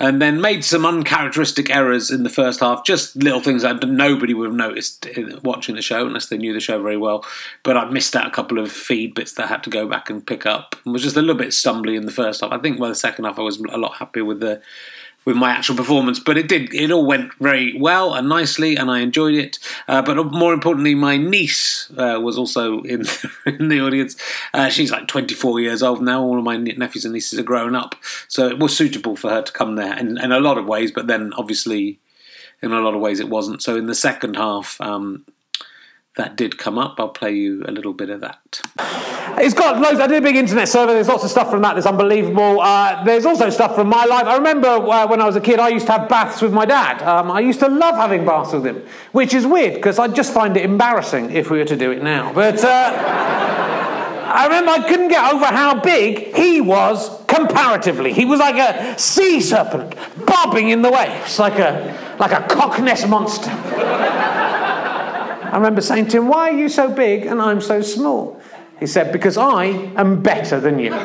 and 0.00 0.20
then 0.20 0.40
made 0.40 0.64
some 0.64 0.84
uncharacteristic 0.84 1.70
errors 1.70 2.10
in 2.10 2.24
the 2.24 2.28
first 2.28 2.60
half, 2.60 2.84
just 2.84 3.14
little 3.16 3.40
things 3.40 3.62
that 3.62 3.86
nobody 3.88 4.34
would 4.34 4.48
have 4.48 4.56
noticed 4.56 5.06
watching 5.42 5.76
the 5.76 5.82
show 5.82 6.06
unless 6.06 6.26
they 6.26 6.36
knew 6.36 6.52
the 6.52 6.60
show 6.60 6.82
very 6.82 6.96
well. 6.96 7.24
But 7.62 7.76
I 7.76 7.88
missed 7.88 8.16
out 8.16 8.26
a 8.26 8.30
couple 8.30 8.58
of 8.58 8.72
feed 8.72 9.14
bits 9.14 9.32
that 9.34 9.44
I 9.44 9.48
had 9.48 9.62
to 9.64 9.70
go 9.70 9.86
back 9.86 10.10
and 10.10 10.26
pick 10.26 10.46
up. 10.46 10.74
It 10.84 10.90
was 10.90 11.02
just 11.02 11.16
a 11.16 11.20
little 11.20 11.36
bit 11.36 11.50
stumbly 11.50 11.96
in 11.96 12.06
the 12.06 12.12
first 12.12 12.40
half. 12.40 12.52
I 12.52 12.58
think 12.58 12.78
by 12.78 12.88
the 12.88 12.94
second 12.94 13.24
half 13.24 13.38
I 13.38 13.42
was 13.42 13.60
a 13.60 13.78
lot 13.78 13.96
happier 13.98 14.24
with 14.24 14.40
the 14.40 14.60
with 15.24 15.36
my 15.36 15.50
actual 15.50 15.76
performance, 15.76 16.20
but 16.20 16.36
it 16.36 16.48
did. 16.48 16.74
It 16.74 16.90
all 16.90 17.06
went 17.06 17.32
very 17.34 17.76
well 17.78 18.14
and 18.14 18.28
nicely, 18.28 18.76
and 18.76 18.90
I 18.90 19.00
enjoyed 19.00 19.34
it. 19.34 19.58
Uh, 19.88 20.02
but 20.02 20.22
more 20.32 20.52
importantly, 20.52 20.94
my 20.94 21.16
niece 21.16 21.90
uh, 21.96 22.20
was 22.22 22.36
also 22.36 22.82
in, 22.82 23.04
in 23.46 23.68
the 23.68 23.80
audience. 23.80 24.16
Uh, 24.52 24.68
she's 24.68 24.90
like 24.90 25.08
24 25.08 25.60
years 25.60 25.82
old 25.82 26.02
now. 26.02 26.22
All 26.22 26.38
of 26.38 26.44
my 26.44 26.56
nephews 26.56 27.04
and 27.04 27.14
nieces 27.14 27.38
are 27.38 27.44
grown 27.44 27.74
up, 27.74 27.96
so 28.28 28.46
it 28.48 28.58
was 28.58 28.76
suitable 28.76 29.16
for 29.16 29.30
her 29.30 29.42
to 29.42 29.52
come 29.52 29.76
there 29.76 29.96
in, 29.98 30.18
in 30.18 30.32
a 30.32 30.40
lot 30.40 30.58
of 30.58 30.66
ways. 30.66 30.92
But 30.92 31.06
then, 31.06 31.32
obviously, 31.36 31.98
in 32.62 32.72
a 32.72 32.80
lot 32.80 32.94
of 32.94 33.00
ways, 33.00 33.20
it 33.20 33.28
wasn't. 33.28 33.62
So 33.62 33.76
in 33.76 33.86
the 33.86 33.94
second 33.94 34.36
half. 34.36 34.80
Um, 34.80 35.24
that 36.16 36.36
did 36.36 36.58
come 36.58 36.78
up, 36.78 37.00
I'll 37.00 37.08
play 37.08 37.32
you 37.32 37.64
a 37.66 37.72
little 37.72 37.92
bit 37.92 38.08
of 38.08 38.20
that. 38.20 38.60
It's 39.36 39.54
got 39.54 39.80
loads. 39.80 39.98
I 39.98 40.06
did 40.06 40.18
a 40.18 40.20
big 40.20 40.36
internet 40.36 40.68
survey. 40.68 40.94
There's 40.94 41.08
lots 41.08 41.24
of 41.24 41.30
stuff 41.30 41.50
from 41.50 41.62
that 41.62 41.74
that's 41.74 41.86
unbelievable. 41.86 42.60
Uh, 42.60 43.02
there's 43.02 43.26
also 43.26 43.50
stuff 43.50 43.74
from 43.74 43.88
my 43.88 44.04
life. 44.04 44.26
I 44.26 44.36
remember 44.36 44.68
uh, 44.68 45.08
when 45.08 45.20
I 45.20 45.26
was 45.26 45.34
a 45.34 45.40
kid, 45.40 45.58
I 45.58 45.70
used 45.70 45.86
to 45.86 45.92
have 45.92 46.08
baths 46.08 46.40
with 46.40 46.52
my 46.52 46.64
dad. 46.64 47.02
Um, 47.02 47.32
I 47.32 47.40
used 47.40 47.58
to 47.60 47.68
love 47.68 47.96
having 47.96 48.24
baths 48.24 48.52
with 48.52 48.64
him, 48.64 48.86
which 49.10 49.34
is 49.34 49.44
weird 49.44 49.74
because 49.74 49.98
I'd 49.98 50.14
just 50.14 50.32
find 50.32 50.56
it 50.56 50.64
embarrassing 50.64 51.32
if 51.32 51.50
we 51.50 51.58
were 51.58 51.64
to 51.64 51.76
do 51.76 51.90
it 51.90 52.02
now. 52.02 52.32
But 52.32 52.62
uh, 52.62 52.92
I 54.34 54.44
remember 54.44 54.70
I 54.70 54.88
couldn't 54.88 55.08
get 55.08 55.32
over 55.32 55.46
how 55.46 55.80
big 55.80 56.34
he 56.36 56.60
was 56.60 57.10
comparatively. 57.26 58.12
He 58.12 58.24
was 58.24 58.38
like 58.38 58.56
a 58.56 58.96
sea 58.98 59.40
serpent 59.40 59.96
bobbing 60.26 60.68
in 60.68 60.82
the 60.82 60.92
waves, 60.92 61.40
like 61.40 61.58
a 61.58 62.16
like 62.20 62.30
a 62.30 62.46
Cock 62.46 62.80
Ness 62.80 63.04
monster. 63.08 63.50
I 65.54 65.56
remember 65.56 65.80
saying 65.82 66.08
to 66.08 66.16
him, 66.16 66.26
Why 66.26 66.50
are 66.50 66.58
you 66.58 66.68
so 66.68 66.90
big 66.90 67.26
and 67.26 67.40
I'm 67.40 67.60
so 67.60 67.80
small? 67.80 68.40
He 68.80 68.88
said, 68.88 69.12
Because 69.12 69.38
I 69.38 69.66
am 69.66 70.20
better 70.20 70.58
than 70.58 70.80
you. 70.80 70.92
I 70.92 70.98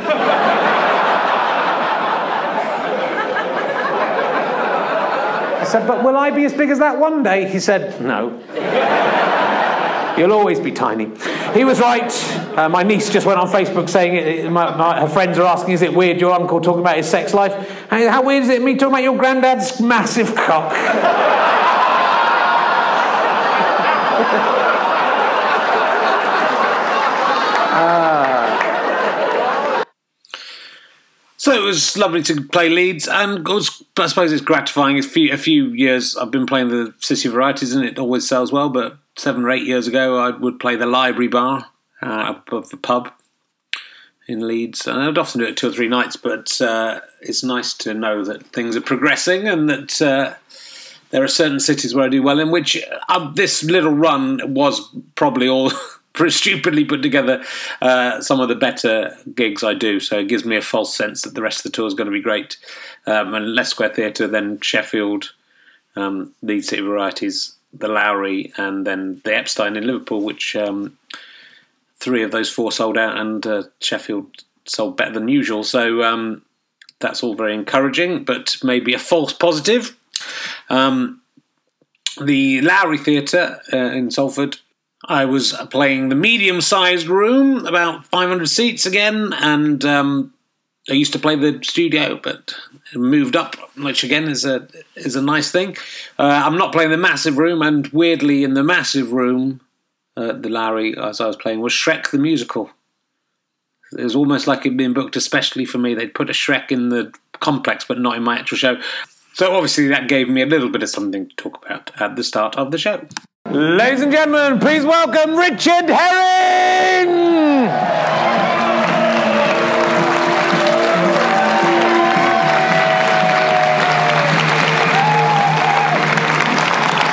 said, 5.68 5.86
But 5.86 6.03
will 6.03 6.18
I 6.18 6.32
be 6.32 6.46
as 6.46 6.53
big 6.53 6.72
as 6.72 6.79
that 6.79 6.98
one 6.98 7.22
day? 7.22 7.48
He 7.48 7.60
said, 7.60 8.01
No. 8.01 8.41
You'll 10.18 10.34
always 10.34 10.60
be 10.60 10.72
tiny. 10.72 11.12
He 11.53 11.63
was 11.63 11.79
right. 11.79 12.12
Uh, 12.58 12.68
my 12.70 12.82
niece 12.82 13.12
just 13.12 13.27
went 13.27 13.39
on 13.39 13.50
Facebook 13.50 13.88
saying 13.88 14.15
it, 14.15 14.51
my, 14.51 14.75
my, 14.75 15.01
her 15.01 15.08
friends 15.08 15.38
are 15.38 15.46
asking, 15.46 15.75
Is 15.75 15.84
it 15.84 15.94
weird 15.94 16.20
your 16.20 16.32
uncle 16.32 16.60
talking 16.60 16.82
about 16.82 16.98
his 16.98 17.08
sex 17.08 17.36
life? 17.36 17.53
How 17.91 18.24
weird 18.24 18.41
is 18.41 18.50
it 18.50 18.63
me 18.63 18.74
talking 18.74 18.94
about 18.94 19.03
your 19.03 19.15
granddad's 19.15 19.79
massive 19.79 20.34
cock? 20.34 20.74
So 31.39 31.53
it 31.53 31.63
was 31.63 31.97
lovely 31.97 32.21
to 32.23 32.43
play 32.43 32.67
Leeds, 32.67 33.07
and 33.07 33.47
was, 33.47 33.81
I 33.97 34.07
suppose 34.07 34.33
it's 34.33 34.41
gratifying. 34.41 35.01
Few, 35.01 35.31
a 35.31 35.38
few 35.38 35.69
years 35.69 36.17
I've 36.17 36.31
been 36.31 36.45
playing 36.45 36.67
the 36.67 36.93
City 36.99 37.29
Varieties, 37.29 37.73
and 37.73 37.85
it 37.85 37.97
always 37.97 38.27
sells 38.27 38.51
well. 38.51 38.69
But 38.69 38.97
seven 39.17 39.45
or 39.45 39.49
eight 39.49 39.65
years 39.65 39.88
ago, 39.88 40.17
I 40.17 40.31
would 40.31 40.59
play 40.59 40.75
the 40.75 40.85
Library 40.85 41.29
Bar 41.29 41.67
uh, 42.01 42.35
above 42.35 42.69
the 42.69 42.77
pub 42.77 43.11
in 44.27 44.47
Leeds, 44.47 44.85
and 44.85 44.99
I'd 44.99 45.17
often 45.17 45.39
do 45.39 45.47
it 45.47 45.55
two 45.55 45.69
or 45.69 45.71
three 45.71 45.88
nights. 45.88 46.17
But 46.17 46.59
uh, 46.61 46.99
it's 47.21 47.43
nice 47.43 47.73
to 47.75 47.93
know 47.93 48.23
that 48.25 48.47
things 48.47 48.75
are 48.75 48.81
progressing, 48.81 49.47
and 49.47 49.69
that 49.69 50.01
uh, 50.01 50.33
there 51.11 51.23
are 51.23 51.27
certain 51.27 51.59
cities 51.59 51.93
where 51.93 52.05
I 52.05 52.09
do 52.09 52.23
well 52.23 52.39
in. 52.39 52.51
Which 52.51 52.77
uh, 53.07 53.31
this 53.33 53.63
little 53.63 53.93
run 53.93 54.53
was 54.53 54.81
probably 55.15 55.47
all. 55.47 55.71
stupidly 56.27 56.83
put 56.83 57.01
together 57.01 57.41
uh, 57.81 58.19
some 58.19 58.41
of 58.41 58.49
the 58.49 58.55
better 58.55 59.15
gigs 59.35 59.63
I 59.63 59.73
do. 59.73 60.01
So 60.01 60.19
it 60.19 60.27
gives 60.27 60.43
me 60.43 60.57
a 60.57 60.61
false 60.61 60.93
sense 60.93 61.21
that 61.21 61.33
the 61.33 61.41
rest 61.41 61.59
of 61.59 61.71
the 61.71 61.75
tour 61.75 61.87
is 61.87 61.93
going 61.93 62.07
to 62.07 62.11
be 62.11 62.21
great. 62.21 62.57
Um, 63.05 63.33
and 63.33 63.55
Leicester 63.55 63.71
Square 63.71 63.93
Theatre, 63.93 64.27
then 64.27 64.59
Sheffield, 64.59 65.31
um, 65.95 66.33
Leeds 66.41 66.67
City 66.67 66.81
Varieties, 66.81 67.55
the 67.73 67.87
Lowry, 67.87 68.51
and 68.57 68.85
then 68.85 69.21
the 69.23 69.35
Epstein 69.35 69.77
in 69.77 69.87
Liverpool, 69.87 70.21
which 70.21 70.57
um, 70.57 70.97
three 71.99 72.23
of 72.23 72.31
those 72.31 72.51
four 72.51 72.71
sold 72.71 72.97
out, 72.97 73.17
and 73.17 73.45
uh, 73.45 73.63
Sheffield 73.79 74.43
sold 74.65 74.97
better 74.97 75.13
than 75.13 75.27
usual. 75.27 75.63
So 75.63 76.03
um, 76.03 76.41
that's 76.99 77.23
all 77.23 77.35
very 77.35 77.53
encouraging, 77.53 78.23
but 78.23 78.57
maybe 78.63 78.93
a 78.93 78.99
false 78.99 79.33
positive. 79.33 79.95
Um, 80.69 81.21
the 82.21 82.61
Lowry 82.61 82.97
Theatre 82.97 83.59
uh, 83.71 83.77
in 83.77 84.11
Salford 84.11 84.57
I 85.05 85.25
was 85.25 85.53
playing 85.69 86.09
the 86.09 86.15
medium 86.15 86.61
sized 86.61 87.07
room, 87.07 87.65
about 87.65 88.05
500 88.05 88.47
seats 88.47 88.85
again, 88.85 89.33
and 89.33 89.83
um, 89.85 90.33
I 90.89 90.93
used 90.93 91.13
to 91.13 91.19
play 91.19 91.35
the 91.35 91.59
studio, 91.63 92.19
but 92.21 92.53
moved 92.93 93.35
up, 93.35 93.55
which 93.77 94.03
again 94.03 94.27
is 94.27 94.45
a 94.45 94.67
is 94.95 95.15
a 95.15 95.21
nice 95.21 95.51
thing. 95.51 95.77
Uh, 96.17 96.43
I'm 96.45 96.57
not 96.57 96.73
playing 96.73 96.91
the 96.91 96.97
massive 96.97 97.38
room, 97.38 97.61
and 97.61 97.88
weirdly, 97.88 98.43
in 98.43 98.55
the 98.55 98.63
massive 98.63 99.13
room, 99.13 99.61
uh, 100.17 100.33
the 100.33 100.49
Lowry, 100.49 100.97
as 100.97 101.21
I 101.21 101.27
was 101.27 101.38
playing, 101.38 101.61
was 101.61 101.73
Shrek 101.73 102.11
the 102.11 102.17
musical. 102.17 102.69
It 103.97 104.03
was 104.03 104.15
almost 104.15 104.47
like 104.47 104.59
it'd 104.59 104.77
been 104.77 104.93
booked 104.93 105.15
especially 105.15 105.65
for 105.65 105.79
me. 105.79 105.95
They'd 105.95 106.13
put 106.13 106.29
a 106.29 106.33
Shrek 106.33 106.71
in 106.71 106.89
the 106.89 107.11
complex, 107.39 107.85
but 107.85 107.99
not 107.99 108.17
in 108.17 108.23
my 108.23 108.38
actual 108.38 108.57
show. 108.57 108.79
So 109.39 109.55
obviously, 109.55 109.88
that 109.88 110.10
gave 110.10 110.27
me 110.27 110.41
a 110.41 110.46
little 110.46 110.67
bit 110.67 110.84
of 110.84 110.89
something 110.89 111.29
to 111.29 111.36
talk 111.38 111.65
about 111.65 111.91
at 112.01 112.17
the 112.17 112.25
start 112.25 112.58
of 112.58 112.72
the 112.72 112.77
show. 112.77 113.08
Ladies 113.50 114.01
and 114.01 114.12
gentlemen, 114.12 114.60
please 114.60 114.84
welcome 114.84 115.34
Richard 115.38 115.89
Herring! 115.89 117.08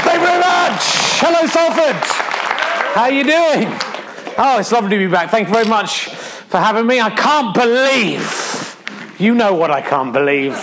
Thank 0.03 0.21
you 0.21 0.27
very 0.27 0.41
much. 0.41 0.83
Hello, 1.23 1.47
Salford. 1.47 1.95
How 2.97 3.03
are 3.03 3.13
you 3.13 3.23
doing? 3.23 3.69
Oh, 4.37 4.57
it's 4.59 4.73
lovely 4.73 4.91
to 4.91 4.97
be 4.97 5.07
back. 5.07 5.31
Thank 5.31 5.47
you 5.47 5.55
very 5.55 5.69
much 5.69 6.07
for 6.07 6.59
having 6.59 6.89
me. 6.89 7.01
I 7.01 7.11
can't 7.11 7.55
believe. 7.55 9.17
You 9.21 9.37
know 9.37 9.55
what 9.55 9.71
I 9.71 9.81
can't 9.81 10.13
believe. 10.13 10.55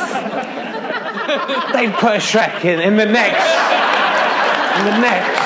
They 1.73 1.91
put 1.91 2.15
a 2.15 2.19
Shrek 2.19 2.65
in, 2.65 2.79
in 2.79 2.97
the 2.97 3.05
next. 3.05 3.45
In 4.79 4.85
the 4.85 4.99
next. 4.99 5.43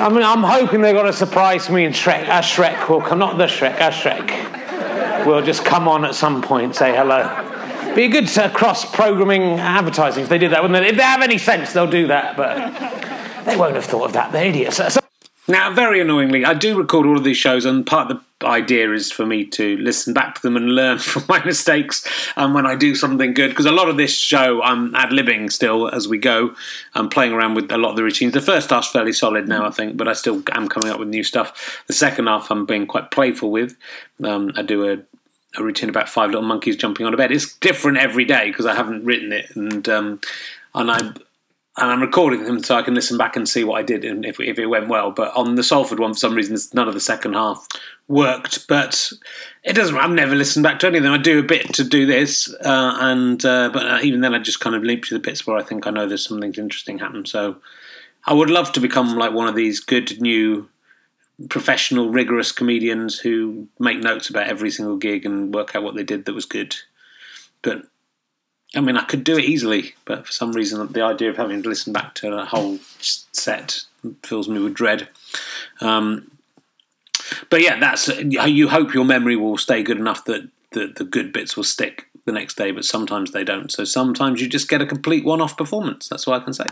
I 0.00 0.08
mean, 0.10 0.22
I'm 0.22 0.42
hoping 0.42 0.80
they're 0.80 0.92
going 0.92 1.06
to 1.06 1.12
surprise 1.12 1.70
me 1.70 1.84
and 1.84 1.94
Shrek. 1.94 2.24
A 2.24 2.42
Shrek 2.42 2.88
will 2.88 3.00
come, 3.00 3.18
not 3.18 3.38
the 3.38 3.46
Shrek, 3.46 3.76
a 3.76 3.90
Shrek. 3.90 5.26
Will 5.26 5.42
just 5.42 5.64
come 5.64 5.88
on 5.88 6.04
at 6.04 6.14
some 6.14 6.42
point, 6.42 6.74
say 6.74 6.94
hello. 6.94 7.94
Be 7.94 8.08
good 8.08 8.36
uh, 8.36 8.50
cross-programming 8.50 9.60
advertising 9.60 10.24
if 10.24 10.28
they 10.28 10.38
did 10.38 10.50
that, 10.50 10.62
wouldn't 10.62 10.82
they? 10.82 10.88
If 10.88 10.96
they 10.96 11.02
have 11.02 11.22
any 11.22 11.38
sense, 11.38 11.72
they'll 11.72 11.86
do 11.90 12.08
that, 12.08 12.36
but 12.36 13.44
they 13.44 13.56
won't 13.56 13.76
have 13.76 13.84
thought 13.84 14.06
of 14.06 14.12
that. 14.14 14.32
They're 14.32 14.46
idiots. 14.46 14.76
So- 14.76 15.03
Now, 15.46 15.70
very 15.70 16.00
annoyingly, 16.00 16.44
I 16.44 16.54
do 16.54 16.78
record 16.78 17.06
all 17.06 17.18
of 17.18 17.24
these 17.24 17.36
shows, 17.36 17.66
and 17.66 17.86
part 17.86 18.10
of 18.10 18.24
the 18.40 18.46
idea 18.46 18.90
is 18.92 19.12
for 19.12 19.26
me 19.26 19.44
to 19.44 19.76
listen 19.76 20.14
back 20.14 20.36
to 20.36 20.42
them 20.42 20.56
and 20.56 20.74
learn 20.74 20.98
from 21.10 21.24
my 21.28 21.44
mistakes 21.44 22.06
um, 22.36 22.54
when 22.54 22.66
I 22.66 22.76
do 22.76 22.94
something 22.94 23.34
good. 23.34 23.50
Because 23.50 23.66
a 23.66 23.72
lot 23.72 23.88
of 23.88 23.98
this 23.98 24.16
show, 24.16 24.62
I'm 24.62 24.94
ad 24.94 25.10
libbing 25.10 25.52
still 25.52 25.88
as 25.88 26.08
we 26.08 26.16
go. 26.16 26.54
I'm 26.94 27.10
playing 27.10 27.32
around 27.32 27.54
with 27.54 27.70
a 27.70 27.76
lot 27.76 27.90
of 27.90 27.96
the 27.96 28.02
routines. 28.02 28.32
The 28.32 28.40
first 28.40 28.70
half's 28.70 28.90
fairly 28.90 29.12
solid 29.12 29.46
now, 29.46 29.66
I 29.66 29.70
think, 29.70 29.98
but 29.98 30.08
I 30.08 30.14
still 30.14 30.42
am 30.52 30.66
coming 30.68 30.88
up 30.88 30.98
with 30.98 31.08
new 31.08 31.22
stuff. 31.22 31.82
The 31.88 31.92
second 31.92 32.26
half, 32.26 32.50
I'm 32.50 32.64
being 32.64 32.86
quite 32.86 33.10
playful 33.10 33.50
with. 33.50 33.76
Um, 34.22 34.52
I 34.56 34.62
do 34.62 34.90
a 34.90 34.98
a 35.56 35.62
routine 35.62 35.88
about 35.88 36.08
five 36.08 36.30
little 36.30 36.42
monkeys 36.42 36.76
jumping 36.76 37.06
on 37.06 37.14
a 37.14 37.16
bed. 37.16 37.30
It's 37.30 37.54
different 37.58 37.98
every 37.98 38.24
day 38.24 38.50
because 38.50 38.66
I 38.66 38.74
haven't 38.74 39.04
written 39.04 39.32
it, 39.32 39.54
and 39.54 39.88
um, 39.88 40.20
and 40.74 40.90
I'm 40.90 41.14
and 41.76 41.90
I'm 41.90 42.00
recording 42.00 42.44
them 42.44 42.62
so 42.62 42.76
I 42.76 42.82
can 42.82 42.94
listen 42.94 43.18
back 43.18 43.34
and 43.34 43.48
see 43.48 43.64
what 43.64 43.80
I 43.80 43.82
did 43.82 44.04
and 44.04 44.24
if, 44.24 44.38
if 44.38 44.58
it 44.58 44.66
went 44.66 44.88
well. 44.88 45.10
But 45.10 45.34
on 45.34 45.56
the 45.56 45.64
Salford 45.64 45.98
one, 45.98 46.12
for 46.12 46.18
some 46.18 46.34
reason, 46.34 46.56
none 46.72 46.86
of 46.86 46.94
the 46.94 47.00
second 47.00 47.34
half 47.34 47.66
worked. 48.06 48.68
But 48.68 49.12
it 49.64 49.72
doesn't. 49.72 49.96
I've 49.96 50.10
never 50.10 50.36
listened 50.36 50.62
back 50.62 50.78
to 50.80 50.86
any 50.86 50.98
of 50.98 51.04
them. 51.04 51.12
I 51.12 51.18
do 51.18 51.40
a 51.40 51.42
bit 51.42 51.74
to 51.74 51.84
do 51.84 52.06
this, 52.06 52.52
uh, 52.64 52.96
and 53.00 53.44
uh, 53.44 53.70
but 53.72 53.86
uh, 53.86 53.98
even 54.02 54.20
then, 54.20 54.34
I 54.34 54.38
just 54.38 54.60
kind 54.60 54.76
of 54.76 54.84
leap 54.84 55.04
to 55.04 55.14
the 55.14 55.20
bits 55.20 55.46
where 55.46 55.56
I 55.56 55.62
think 55.62 55.86
I 55.86 55.90
know 55.90 56.06
there's 56.06 56.26
something 56.26 56.54
interesting 56.54 56.98
happened. 56.98 57.26
So 57.26 57.56
I 58.24 58.34
would 58.34 58.50
love 58.50 58.70
to 58.72 58.80
become 58.80 59.16
like 59.16 59.32
one 59.32 59.48
of 59.48 59.56
these 59.56 59.80
good 59.80 60.20
new 60.20 60.68
professional, 61.50 62.10
rigorous 62.10 62.52
comedians 62.52 63.18
who 63.18 63.66
make 63.80 63.98
notes 63.98 64.30
about 64.30 64.46
every 64.46 64.70
single 64.70 64.96
gig 64.96 65.26
and 65.26 65.52
work 65.52 65.74
out 65.74 65.82
what 65.82 65.96
they 65.96 66.04
did 66.04 66.24
that 66.24 66.34
was 66.34 66.44
good. 66.44 66.76
But 67.62 67.86
I 68.74 68.80
mean, 68.80 68.96
I 68.96 69.04
could 69.04 69.24
do 69.24 69.36
it 69.36 69.44
easily, 69.44 69.94
but 70.04 70.26
for 70.26 70.32
some 70.32 70.52
reason, 70.52 70.92
the 70.92 71.02
idea 71.02 71.30
of 71.30 71.36
having 71.36 71.62
to 71.62 71.68
listen 71.68 71.92
back 71.92 72.14
to 72.16 72.36
a 72.36 72.44
whole 72.44 72.78
set 73.00 73.82
fills 74.22 74.48
me 74.48 74.58
with 74.58 74.74
dread. 74.74 75.08
Um, 75.80 76.30
but 77.50 77.62
yeah, 77.62 77.78
that's 77.78 78.08
you 78.08 78.68
hope 78.68 78.94
your 78.94 79.04
memory 79.04 79.36
will 79.36 79.58
stay 79.58 79.82
good 79.82 79.98
enough 79.98 80.24
that 80.24 80.48
the, 80.72 80.92
the 80.94 81.04
good 81.04 81.32
bits 81.32 81.56
will 81.56 81.64
stick 81.64 82.08
the 82.24 82.32
next 82.32 82.56
day, 82.56 82.70
but 82.70 82.84
sometimes 82.84 83.32
they 83.32 83.44
don't. 83.44 83.70
So 83.70 83.84
sometimes 83.84 84.40
you 84.40 84.48
just 84.48 84.68
get 84.68 84.82
a 84.82 84.86
complete 84.86 85.24
one-off 85.24 85.56
performance. 85.56 86.08
That's 86.08 86.26
all 86.26 86.34
I 86.34 86.40
can 86.40 86.52
say. 86.52 86.66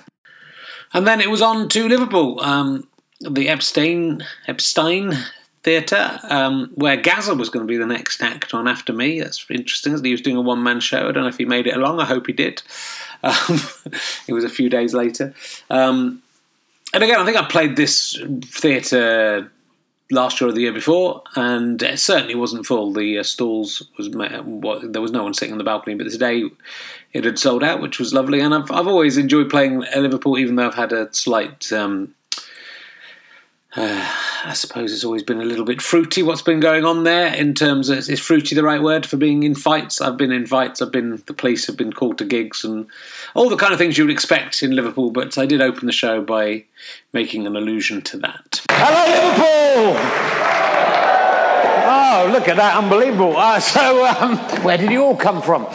And 0.92 1.06
then 1.06 1.20
it 1.20 1.30
was 1.30 1.42
on 1.42 1.68
to 1.70 1.88
Liverpool. 1.88 2.40
Um, 2.40 2.88
the 3.20 3.48
Epstein 3.48 4.24
Epstein 4.46 5.16
Theatre, 5.62 6.18
um, 6.24 6.70
where 6.74 6.96
Gazza 6.96 7.34
was 7.34 7.48
going 7.48 7.64
to 7.64 7.70
be 7.70 7.76
the 7.76 7.86
next 7.86 8.20
act 8.20 8.52
on 8.52 8.66
after 8.66 8.92
me. 8.92 9.20
That's 9.20 9.46
interesting. 9.48 10.02
He 10.02 10.10
was 10.10 10.20
doing 10.20 10.36
a 10.36 10.40
one 10.40 10.62
man 10.62 10.80
show. 10.80 11.08
I 11.08 11.12
don't 11.12 11.22
know 11.22 11.28
if 11.28 11.38
he 11.38 11.44
made 11.44 11.68
it 11.68 11.76
along. 11.76 12.00
I 12.00 12.04
hope 12.04 12.26
he 12.26 12.32
did. 12.32 12.62
Um, 13.24 13.60
it 14.26 14.32
was 14.32 14.42
a 14.42 14.48
few 14.48 14.68
days 14.68 14.94
later. 14.94 15.32
Um, 15.70 16.24
and 16.92 17.04
again, 17.04 17.20
I 17.20 17.24
think 17.24 17.36
I 17.36 17.44
played 17.44 17.76
this 17.76 18.20
theatre 18.46 19.48
last 20.10 20.40
year 20.40 20.50
or 20.50 20.52
the 20.52 20.62
year 20.62 20.72
before, 20.72 21.22
and 21.36 21.82
it 21.82 21.98
certainly 21.98 22.34
wasn't 22.34 22.66
full. 22.66 22.92
The 22.92 23.18
uh, 23.18 23.22
stalls 23.22 23.82
was 23.96 24.08
what, 24.08 24.92
there 24.92 25.00
was 25.00 25.12
no 25.12 25.22
one 25.22 25.34
sitting 25.34 25.52
on 25.52 25.58
the 25.58 25.64
balcony, 25.64 25.94
but 25.94 26.10
today 26.10 26.50
it 27.12 27.24
had 27.24 27.38
sold 27.38 27.62
out, 27.62 27.80
which 27.80 27.98
was 27.98 28.12
lovely. 28.12 28.40
And 28.40 28.54
I've 28.54 28.70
I've 28.70 28.86
always 28.86 29.16
enjoyed 29.16 29.50
playing 29.50 29.80
Liverpool, 29.80 30.38
even 30.38 30.56
though 30.56 30.66
I've 30.66 30.74
had 30.74 30.92
a 30.92 31.12
slight. 31.14 31.72
Um, 31.72 32.14
uh, 33.76 34.18
I 34.44 34.54
suppose 34.54 34.92
it's 34.92 35.04
always 35.04 35.22
been 35.22 35.40
a 35.40 35.44
little 35.44 35.64
bit 35.64 35.80
fruity 35.80 36.20
what's 36.20 36.42
been 36.42 36.58
going 36.58 36.84
on 36.84 37.04
there 37.04 37.32
in 37.32 37.54
terms 37.54 37.88
of 37.88 37.98
is 37.98 38.18
fruity 38.18 38.56
the 38.56 38.64
right 38.64 38.82
word 38.82 39.06
for 39.06 39.16
being 39.16 39.44
in 39.44 39.54
fights? 39.54 40.00
I've 40.00 40.16
been 40.16 40.32
in 40.32 40.46
fights, 40.46 40.82
I've 40.82 40.90
been 40.90 41.22
the 41.26 41.32
police 41.32 41.66
have 41.68 41.76
been 41.76 41.92
called 41.92 42.18
to 42.18 42.24
gigs 42.24 42.64
and 42.64 42.86
all 43.34 43.48
the 43.48 43.56
kind 43.56 43.72
of 43.72 43.78
things 43.78 43.96
you 43.96 44.04
would 44.04 44.12
expect 44.12 44.62
in 44.62 44.74
Liverpool, 44.74 45.10
but 45.10 45.38
I 45.38 45.46
did 45.46 45.62
open 45.62 45.86
the 45.86 45.92
show 45.92 46.22
by 46.22 46.64
making 47.12 47.46
an 47.46 47.54
allusion 47.54 48.02
to 48.02 48.18
that. 48.18 48.62
Hello, 48.70 49.92
Liverpool! 49.92 50.52
Oh, 51.84 52.30
look 52.30 52.48
at 52.48 52.56
that, 52.56 52.76
unbelievable. 52.76 53.36
Uh, 53.36 53.58
so, 53.60 54.06
um, 54.06 54.36
where 54.64 54.76
did 54.76 54.90
you 54.90 55.02
all 55.02 55.16
come 55.16 55.40
from? 55.40 55.66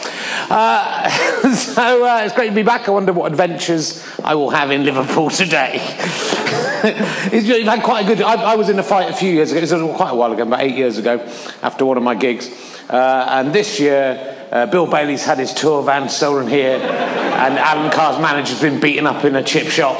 Uh, 0.49 1.09
so, 1.55 2.05
uh, 2.05 2.21
it's 2.23 2.35
great 2.35 2.49
to 2.49 2.55
be 2.55 2.63
back. 2.63 2.87
I 2.87 2.91
wonder 2.91 3.13
what 3.13 3.31
adventures 3.31 4.05
I 4.23 4.35
will 4.35 4.49
have 4.49 4.71
in 4.71 4.83
Liverpool 4.83 5.29
today. 5.29 5.77
You've 7.31 7.67
had 7.67 7.81
quite 7.81 8.05
a 8.05 8.07
good. 8.07 8.21
I, 8.21 8.51
I, 8.51 8.55
was 8.55 8.69
in 8.69 8.77
a 8.77 8.83
fight 8.83 9.09
a 9.09 9.13
few 9.13 9.31
years 9.31 9.51
ago, 9.51 9.59
it 9.59 9.71
was 9.71 9.95
quite 9.95 10.11
a 10.11 10.15
while 10.15 10.31
ago, 10.31 10.43
about 10.43 10.61
eight 10.61 10.75
years 10.75 10.97
ago, 10.97 11.19
after 11.63 11.85
one 11.85 11.97
of 11.97 12.03
my 12.03 12.13
gigs. 12.13 12.49
Uh, 12.89 13.25
and 13.29 13.53
this 13.53 13.79
year, 13.79 14.47
uh, 14.51 14.65
Bill 14.67 14.85
Bailey's 14.85 15.25
had 15.25 15.39
his 15.39 15.53
tour 15.53 15.81
van 15.83 16.07
stolen 16.07 16.47
here, 16.47 16.75
and 16.77 17.57
Alan 17.57 17.91
Carr's 17.91 18.21
manager's 18.21 18.61
been 18.61 18.79
beaten 18.79 19.07
up 19.07 19.25
in 19.25 19.35
a 19.35 19.43
chip 19.43 19.67
shop. 19.67 19.97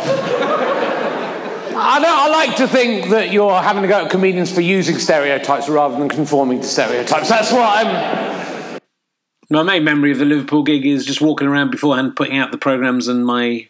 I, 1.80 2.04
I, 2.06 2.30
like 2.30 2.58
to 2.58 2.68
think 2.68 3.10
that 3.10 3.32
you're 3.32 3.62
having 3.62 3.82
to 3.82 3.88
go 3.88 4.06
at 4.06 4.12
comedians 4.12 4.52
for 4.52 4.62
using 4.62 4.98
stereotypes 4.98 5.70
rather 5.70 5.98
than 5.98 6.10
conforming 6.10 6.60
to 6.62 6.68
stereotypes. 6.68 7.30
That's 7.30 7.52
what 7.52 7.86
I'm. 7.86 8.80
My 9.50 9.64
main 9.64 9.84
memory 9.84 10.12
of 10.12 10.20
the 10.20 10.26
Liverpool 10.26 10.64
gig 10.64 10.86
is 10.86 11.06
just 11.06 11.22
walking 11.22 11.48
around 11.48 11.72
beforehand, 11.72 12.16
putting 12.16 12.38
out 12.38 12.52
the 12.52 12.58
programs, 12.58 13.08
and 13.08 13.26
my 13.26 13.68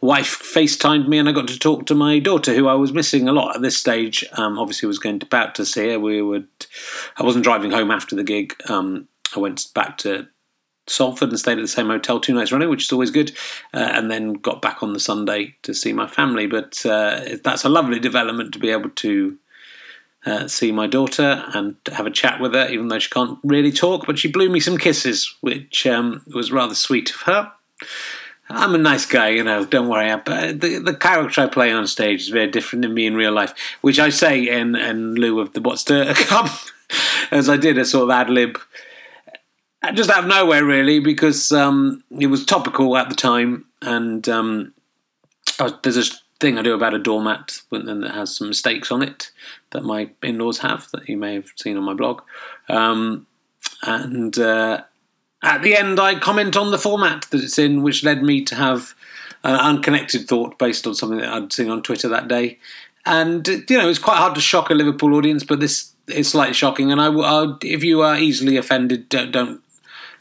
wife 0.00 0.38
FaceTimed 0.42 1.08
me, 1.08 1.18
and 1.18 1.28
I 1.28 1.32
got 1.32 1.48
to 1.48 1.58
talk 1.58 1.86
to 1.86 1.94
my 1.94 2.18
daughter, 2.18 2.54
who 2.54 2.68
I 2.68 2.74
was 2.74 2.92
missing 2.92 3.28
a 3.28 3.32
lot 3.32 3.54
at 3.54 3.62
this 3.62 3.76
stage. 3.76 4.24
Um, 4.32 4.58
obviously, 4.58 4.86
was 4.86 4.98
going 4.98 5.18
to, 5.18 5.26
about 5.26 5.54
to 5.56 5.66
see 5.66 5.90
her. 5.90 6.00
We 6.00 6.22
would. 6.22 6.48
I 7.16 7.22
wasn't 7.22 7.44
driving 7.44 7.70
home 7.70 7.90
after 7.90 8.16
the 8.16 8.24
gig. 8.24 8.54
Um, 8.68 9.08
I 9.36 9.40
went 9.40 9.66
back 9.74 9.98
to 9.98 10.28
Salford 10.86 11.28
and 11.28 11.38
stayed 11.38 11.58
at 11.58 11.62
the 11.62 11.68
same 11.68 11.88
hotel 11.88 12.20
two 12.20 12.34
nights 12.34 12.52
running, 12.52 12.70
which 12.70 12.84
is 12.84 12.92
always 12.92 13.10
good. 13.10 13.32
Uh, 13.72 13.90
and 13.92 14.10
then 14.10 14.34
got 14.34 14.62
back 14.62 14.82
on 14.82 14.92
the 14.92 15.00
Sunday 15.00 15.54
to 15.62 15.74
see 15.74 15.92
my 15.92 16.06
family. 16.06 16.46
But 16.46 16.84
uh, 16.84 17.36
that's 17.44 17.64
a 17.64 17.68
lovely 17.68 17.98
development 17.98 18.52
to 18.54 18.58
be 18.58 18.70
able 18.70 18.90
to 18.90 19.38
uh, 20.26 20.48
see 20.48 20.72
my 20.72 20.86
daughter 20.86 21.44
and 21.54 21.76
have 21.92 22.06
a 22.06 22.10
chat 22.10 22.40
with 22.40 22.54
her, 22.54 22.68
even 22.68 22.88
though 22.88 22.98
she 22.98 23.10
can't 23.10 23.38
really 23.44 23.72
talk. 23.72 24.06
But 24.06 24.18
she 24.18 24.28
blew 24.28 24.50
me 24.50 24.60
some 24.60 24.78
kisses, 24.78 25.34
which 25.40 25.86
um, 25.86 26.22
was 26.34 26.52
rather 26.52 26.74
sweet 26.74 27.10
of 27.10 27.20
her. 27.22 27.52
I'm 28.52 28.74
a 28.74 28.78
nice 28.78 29.06
guy, 29.06 29.28
you 29.30 29.44
know. 29.44 29.64
Don't 29.64 29.88
worry. 29.88 30.14
But 30.24 30.60
the 30.60 30.78
the 30.78 30.94
character 30.94 31.42
I 31.42 31.46
play 31.46 31.72
on 31.72 31.86
stage 31.86 32.22
is 32.22 32.28
very 32.28 32.50
different 32.50 32.82
than 32.82 32.94
me 32.94 33.06
in 33.06 33.14
real 33.14 33.32
life, 33.32 33.54
which 33.80 33.98
I 33.98 34.10
say 34.10 34.48
in 34.48 34.74
in 34.74 35.14
lieu 35.14 35.40
of 35.40 35.52
the 35.52 35.60
what's 35.60 35.84
to 35.84 36.12
come, 36.16 36.50
as 37.30 37.48
I 37.48 37.56
did 37.56 37.78
a 37.78 37.84
sort 37.84 38.04
of 38.04 38.10
ad 38.10 38.28
lib 38.28 38.58
just 39.94 40.10
out 40.10 40.24
of 40.24 40.28
nowhere, 40.28 40.64
really, 40.64 41.00
because 41.00 41.52
um, 41.52 42.04
it 42.18 42.26
was 42.26 42.44
topical 42.44 42.96
at 42.96 43.08
the 43.08 43.14
time, 43.14 43.64
and 43.82 44.28
um, 44.28 44.74
was, 45.58 45.72
there's 45.82 45.96
a 45.96 46.14
thing 46.38 46.58
I 46.58 46.62
do 46.62 46.74
about 46.74 46.94
a 46.94 46.98
doormat 46.98 47.60
that 47.70 48.10
has 48.14 48.36
some 48.36 48.48
mistakes 48.48 48.90
on 48.90 49.02
it 49.02 49.30
that 49.70 49.84
my 49.84 50.10
in-laws 50.22 50.58
have 50.58 50.90
that 50.92 51.08
you 51.08 51.16
may 51.16 51.34
have 51.34 51.50
seen 51.56 51.76
on 51.76 51.84
my 51.84 51.94
blog, 51.94 52.22
um, 52.68 53.26
and 53.82 54.38
uh, 54.38 54.82
at 55.42 55.62
the 55.62 55.76
end 55.76 55.98
I 55.98 56.18
comment 56.18 56.56
on 56.56 56.70
the 56.70 56.78
format 56.78 57.26
that 57.30 57.42
it's 57.42 57.58
in, 57.58 57.82
which 57.82 58.04
led 58.04 58.22
me 58.22 58.44
to 58.44 58.54
have 58.54 58.94
an 59.42 59.54
unconnected 59.54 60.28
thought 60.28 60.58
based 60.58 60.86
on 60.86 60.94
something 60.94 61.18
that 61.18 61.32
I'd 61.32 61.52
seen 61.52 61.70
on 61.70 61.82
Twitter 61.82 62.08
that 62.08 62.28
day, 62.28 62.58
and 63.06 63.46
you 63.46 63.78
know 63.78 63.88
it's 63.88 63.98
quite 63.98 64.18
hard 64.18 64.34
to 64.34 64.40
shock 64.40 64.70
a 64.70 64.74
Liverpool 64.74 65.14
audience, 65.14 65.44
but 65.44 65.60
this 65.60 65.92
is 66.08 66.30
slightly 66.30 66.54
shocking, 66.54 66.92
and 66.92 67.00
I, 67.00 67.08
I 67.10 67.56
if 67.62 67.82
you 67.82 68.02
are 68.02 68.16
easily 68.16 68.56
offended, 68.56 69.08
don't, 69.08 69.30
don't 69.30 69.62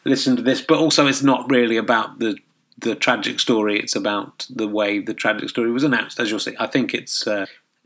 listen 0.06 0.36
to 0.36 0.42
this. 0.42 0.62
But 0.62 0.80
also, 0.80 1.08
it's 1.08 1.24
not 1.24 1.50
really 1.50 1.78
about 1.78 2.20
the 2.20 2.38
the 2.78 2.96
tragic 2.96 3.40
story. 3.40 3.80
It's 3.80 3.96
about 3.96 4.48
the 4.50 4.68
way 4.68 5.00
the 5.00 5.14
tragic 5.14 5.50
story 5.50 5.72
was 5.72 5.84
announced. 5.84 6.20
As 6.20 6.30
you'll 6.30 6.40
see, 6.40 6.56
I 6.60 6.68
think 6.68 6.94
it's 6.94 7.28
uh, 7.28 7.46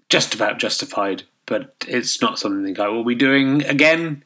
just 0.10 0.36
about 0.36 0.60
justified, 0.60 1.24
but 1.46 1.74
it's 1.88 2.22
not 2.22 2.38
something 2.40 2.80
I 2.80 2.88
will 2.88 3.04
be 3.04 3.16
doing 3.16 3.64
again, 3.64 4.24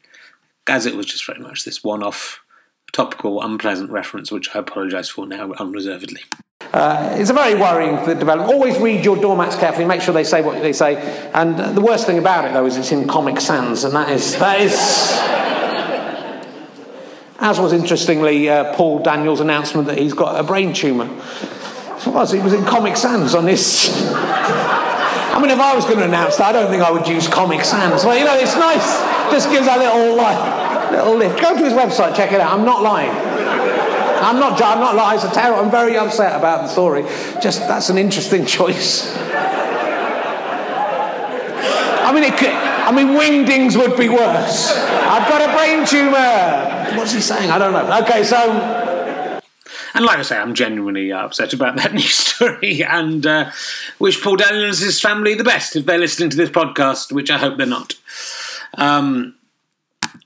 as 0.66 0.84
it 0.84 0.94
was 0.94 1.06
just 1.06 1.26
very 1.26 1.40
much 1.40 1.64
this 1.64 1.82
one-off, 1.82 2.40
topical, 2.92 3.42
unpleasant 3.42 3.90
reference, 3.90 4.30
which 4.30 4.54
I 4.54 4.60
apologise 4.60 5.08
for 5.08 5.26
now 5.26 5.52
unreservedly. 5.54 6.22
Uh, 6.72 7.16
it's 7.18 7.30
a 7.30 7.32
very 7.32 7.54
worrying 7.54 7.96
development. 8.18 8.52
Always 8.52 8.78
read 8.78 9.04
your 9.04 9.16
doormats 9.16 9.56
carefully. 9.56 9.86
Make 9.86 10.02
sure 10.02 10.12
they 10.12 10.24
say 10.24 10.42
what 10.42 10.60
they 10.60 10.72
say. 10.72 10.96
And 11.32 11.58
the 11.76 11.80
worst 11.80 12.06
thing 12.06 12.18
about 12.18 12.44
it, 12.44 12.52
though, 12.52 12.66
is 12.66 12.76
it's 12.76 12.92
in 12.92 13.08
Comic 13.08 13.40
Sans, 13.40 13.84
and 13.84 13.94
that 13.94 14.10
is 14.10 14.38
that 14.38 14.60
is 14.60 14.74
as 17.40 17.60
was 17.60 17.72
interestingly 17.72 18.48
uh, 18.48 18.74
Paul 18.74 18.98
Daniels' 18.98 19.40
announcement 19.40 19.86
that 19.86 19.96
he's 19.96 20.12
got 20.12 20.38
a 20.38 20.42
brain 20.42 20.72
tumour. 20.72 21.06
It 21.06 22.06
was, 22.06 22.34
it 22.34 22.42
was 22.42 22.52
in 22.52 22.64
Comic 22.64 22.96
Sans 22.96 23.34
on 23.34 23.44
this. 23.44 24.04
I 24.14 25.40
mean, 25.40 25.50
if 25.50 25.60
I 25.60 25.74
was 25.74 25.84
going 25.84 25.98
to 25.98 26.04
announce 26.04 26.36
that, 26.36 26.54
I 26.54 26.60
don't 26.60 26.70
think 26.70 26.82
I 26.82 26.90
would 26.90 27.06
use 27.06 27.28
Comic 27.28 27.64
Sans. 27.64 28.04
Well, 28.04 28.18
you 28.18 28.24
know, 28.24 28.34
it's 28.34 28.56
nice. 28.56 29.00
Just 29.30 29.50
gives 29.50 29.68
a 29.68 29.78
little, 29.78 30.16
like, 30.16 30.67
little 30.92 31.16
lift. 31.16 31.40
Go 31.40 31.56
to 31.56 31.64
his 31.64 31.72
website, 31.72 32.16
check 32.16 32.32
it 32.32 32.40
out. 32.40 32.58
I'm 32.58 32.64
not 32.64 32.82
lying. 32.82 33.10
I'm 34.20 34.40
not, 34.40 34.60
I'm 34.60 34.80
not 34.80 34.96
lying. 34.96 35.18
It's 35.18 35.24
a 35.24 35.32
terrible. 35.32 35.64
I'm 35.64 35.70
very 35.70 35.96
upset 35.96 36.36
about 36.36 36.62
the 36.62 36.68
story. 36.68 37.02
Just, 37.40 37.60
that's 37.60 37.88
an 37.88 37.98
interesting 37.98 38.44
choice. 38.56 39.16
I 42.04 42.12
mean, 42.12 42.24
it 42.24 42.36
could, 42.36 42.48
I 42.48 42.90
mean, 42.90 43.18
wingdings 43.18 43.76
would 43.76 43.96
be 43.96 44.08
worse. 44.08 44.72
I've 44.72 45.28
got 45.28 45.48
a 45.48 45.52
brain 45.54 45.86
tumour. 45.86 46.96
What's 46.96 47.12
he 47.12 47.20
saying? 47.20 47.50
I 47.50 47.58
don't 47.58 47.72
know. 47.72 48.02
Okay, 48.02 48.24
so. 48.24 48.36
And 49.94 50.04
like 50.04 50.18
I 50.18 50.22
say, 50.22 50.36
I'm 50.36 50.54
genuinely 50.54 51.12
upset 51.12 51.52
about 51.52 51.76
that 51.76 51.92
news 51.94 52.14
story 52.14 52.82
and 52.82 53.26
uh, 53.26 53.50
wish 53.98 54.22
Paul 54.22 54.36
Daniels 54.36 55.00
family 55.00 55.34
the 55.34 55.44
best 55.44 55.76
if 55.76 55.86
they're 55.86 55.98
listening 55.98 56.30
to 56.30 56.36
this 56.36 56.50
podcast, 56.50 57.12
which 57.12 57.30
I 57.30 57.38
hope 57.38 57.56
they're 57.56 57.66
not. 57.66 57.94
Um, 58.74 59.34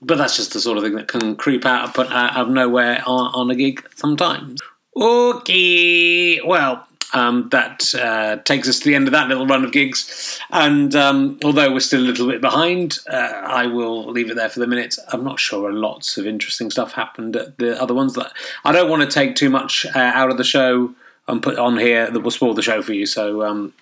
but 0.03 0.17
that's 0.17 0.37
just 0.37 0.53
the 0.53 0.61
sort 0.61 0.77
of 0.77 0.83
thing 0.83 0.95
that 0.95 1.07
can 1.07 1.35
creep 1.35 1.65
out 1.65 1.97
out 1.97 2.37
of 2.37 2.49
nowhere 2.49 3.01
on, 3.05 3.31
on 3.33 3.51
a 3.51 3.55
gig 3.55 3.85
sometimes. 3.95 4.59
Okay, 4.95 6.39
well, 6.41 6.87
um, 7.13 7.49
that 7.49 7.93
uh, 7.95 8.37
takes 8.37 8.67
us 8.67 8.79
to 8.79 8.85
the 8.89 8.95
end 8.95 9.07
of 9.07 9.11
that 9.11 9.27
little 9.27 9.45
run 9.45 9.63
of 9.63 9.71
gigs. 9.71 10.39
And 10.51 10.95
um, 10.95 11.39
although 11.43 11.71
we're 11.71 11.79
still 11.79 12.01
a 12.01 12.05
little 12.05 12.27
bit 12.27 12.41
behind, 12.41 12.99
uh, 13.09 13.15
I 13.15 13.67
will 13.67 14.11
leave 14.11 14.29
it 14.29 14.35
there 14.35 14.49
for 14.49 14.59
the 14.59 14.67
minute. 14.67 14.97
I'm 15.09 15.23
not 15.23 15.39
sure 15.39 15.71
lots 15.71 16.17
of 16.17 16.27
interesting 16.27 16.71
stuff 16.71 16.93
happened 16.93 17.35
at 17.35 17.57
the 17.57 17.79
other 17.81 17.93
ones. 17.93 18.13
That 18.13 18.33
I 18.65 18.71
don't 18.71 18.89
want 18.89 19.03
to 19.03 19.09
take 19.09 19.35
too 19.35 19.49
much 19.49 19.85
uh, 19.95 19.99
out 19.99 20.31
of 20.31 20.37
the 20.37 20.43
show 20.43 20.93
and 21.27 21.41
put 21.41 21.57
on 21.57 21.77
here 21.77 22.09
that 22.09 22.19
will 22.19 22.31
spoil 22.31 22.53
the 22.53 22.61
show 22.61 22.81
for 22.81 22.93
you. 22.93 23.05
So 23.05 23.43
um, 23.43 23.73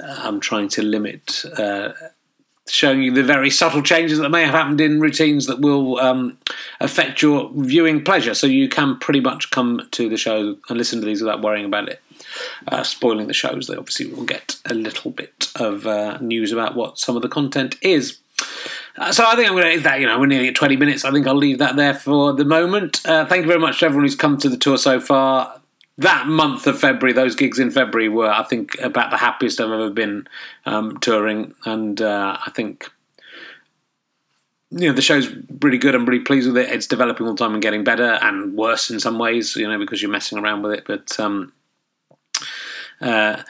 I'm 0.00 0.40
trying 0.40 0.68
to 0.70 0.82
limit 0.82 1.44
uh, 1.56 1.92
showing 2.68 3.02
you 3.02 3.12
the 3.12 3.22
very 3.22 3.50
subtle 3.50 3.82
changes 3.82 4.18
that 4.18 4.30
may 4.30 4.44
have 4.44 4.54
happened 4.54 4.80
in 4.80 5.00
routines 5.00 5.46
that 5.46 5.60
will 5.60 5.98
um, 6.00 6.36
affect 6.80 7.22
your 7.22 7.50
viewing 7.54 8.02
pleasure. 8.02 8.34
So 8.34 8.46
you 8.46 8.68
can 8.68 8.98
pretty 8.98 9.20
much 9.20 9.50
come 9.50 9.86
to 9.92 10.08
the 10.08 10.16
show 10.16 10.56
and 10.68 10.78
listen 10.78 11.00
to 11.00 11.06
these 11.06 11.22
without 11.22 11.42
worrying 11.42 11.64
about 11.64 11.88
it 11.88 12.02
uh, 12.68 12.82
spoiling 12.82 13.26
the 13.26 13.34
shows. 13.34 13.66
They 13.66 13.76
obviously 13.76 14.06
will 14.06 14.24
get 14.24 14.56
a 14.64 14.74
little 14.74 15.10
bit 15.10 15.50
of 15.56 15.86
uh, 15.86 16.18
news 16.20 16.52
about 16.52 16.74
what 16.74 16.98
some 16.98 17.16
of 17.16 17.22
the 17.22 17.28
content 17.28 17.76
is. 17.82 18.18
Uh, 18.96 19.12
so 19.12 19.24
I 19.26 19.36
think 19.36 19.48
I'm 19.48 19.54
going 19.54 19.76
to 19.76 19.82
that. 19.82 20.00
You 20.00 20.06
know, 20.06 20.18
we're 20.18 20.26
nearly 20.26 20.48
at 20.48 20.54
20 20.54 20.76
minutes. 20.76 21.04
I 21.04 21.10
think 21.10 21.26
I'll 21.26 21.34
leave 21.34 21.58
that 21.58 21.76
there 21.76 21.94
for 21.94 22.32
the 22.32 22.44
moment. 22.44 23.06
Uh, 23.06 23.26
thank 23.26 23.42
you 23.42 23.48
very 23.48 23.60
much 23.60 23.80
to 23.80 23.86
everyone 23.86 24.04
who's 24.04 24.16
come 24.16 24.38
to 24.38 24.48
the 24.48 24.56
tour 24.56 24.78
so 24.78 25.00
far. 25.00 25.60
That 25.98 26.26
month 26.26 26.66
of 26.66 26.78
February, 26.78 27.14
those 27.14 27.34
gigs 27.34 27.58
in 27.58 27.70
February 27.70 28.10
were, 28.10 28.30
I 28.30 28.42
think, 28.42 28.78
about 28.80 29.10
the 29.10 29.16
happiest 29.16 29.60
I've 29.60 29.70
ever 29.70 29.90
been 29.90 30.28
um, 30.66 30.98
touring, 30.98 31.54
and 31.64 32.00
uh, 32.02 32.36
I 32.44 32.50
think 32.50 32.90
you 34.70 34.88
know 34.88 34.92
the 34.92 35.02
show's 35.02 35.34
really 35.62 35.78
good. 35.78 35.94
I'm 35.94 36.04
really 36.04 36.24
pleased 36.24 36.48
with 36.48 36.58
it. 36.58 36.70
It's 36.70 36.86
developing 36.86 37.26
all 37.26 37.34
the 37.34 37.42
time 37.42 37.54
and 37.54 37.62
getting 37.62 37.84
better 37.84 38.18
and 38.20 38.54
worse 38.54 38.90
in 38.90 39.00
some 39.00 39.18
ways, 39.18 39.56
you 39.56 39.66
know, 39.66 39.78
because 39.78 40.02
you're 40.02 40.10
messing 40.10 40.38
around 40.38 40.62
with 40.62 40.72
it. 40.72 40.84
But 40.86 41.18
um, 41.18 41.52
uh, 43.00 43.42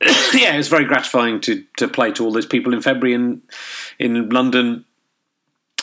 yeah, 0.32 0.56
it's 0.56 0.68
very 0.68 0.84
gratifying 0.84 1.40
to 1.42 1.64
to 1.76 1.88
play 1.88 2.12
to 2.12 2.24
all 2.24 2.32
those 2.32 2.46
people 2.46 2.72
in 2.72 2.80
February 2.80 3.14
in 3.14 3.42
in 3.98 4.30
London 4.30 4.84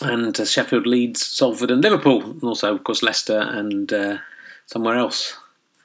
and 0.01 0.39
uh, 0.39 0.45
Sheffield, 0.45 0.87
Leeds, 0.87 1.25
Salford, 1.25 1.71
and 1.71 1.83
Liverpool, 1.83 2.23
and 2.23 2.43
also 2.43 2.73
of 2.73 2.83
course 2.83 3.03
Leicester 3.03 3.39
and 3.39 3.91
uh, 3.91 4.17
somewhere 4.65 4.95
else. 4.95 5.37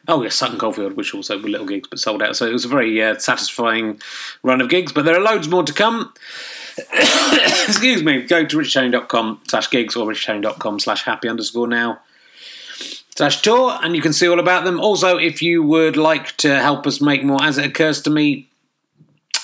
Oh 0.07 0.23
yes, 0.23 0.35
Sutton 0.35 0.59
Coldfield, 0.59 0.95
which 0.95 1.15
also 1.15 1.41
were 1.41 1.49
little 1.49 1.67
gigs 1.67 1.89
but 1.89 1.99
sold 1.99 2.23
out. 2.23 2.37
So 2.37 2.47
it 2.47 2.53
was 2.53 2.65
a 2.65 2.69
very 2.69 3.03
uh, 3.03 3.19
satisfying 3.19 4.01
run 4.43 4.61
of 4.61 4.69
gigs. 4.69 4.93
But 4.93 5.05
there 5.05 5.17
are 5.17 5.23
loads 5.23 5.49
more 5.49 5.63
to 5.63 5.73
come. 5.73 6.13
Excuse 7.67 8.03
me. 8.03 8.23
Go 8.23 8.45
to 8.45 8.57
richchain.com 8.57 9.41
slash 9.49 9.71
gigs 9.71 9.97
or 9.97 10.07
richchain.com 10.07 10.81
slash 10.81 11.05
happy 11.05 11.29
underscore 11.29 11.69
now 11.69 12.01
slash 13.17 13.43
tour, 13.43 13.79
and 13.83 13.95
you 13.95 14.03
can 14.03 14.13
see 14.13 14.29
all 14.29 14.41
about 14.41 14.65
them. 14.65 14.81
Also, 14.81 15.17
if 15.17 15.41
you 15.41 15.63
would 15.63 15.97
like 15.97 16.37
to 16.39 16.61
help 16.61 16.87
us 16.87 17.01
make 17.01 17.23
more, 17.25 17.43
as 17.43 17.59
it 17.59 17.67
occurs 17.67 18.03
to 18.03 18.11
me, 18.11 18.49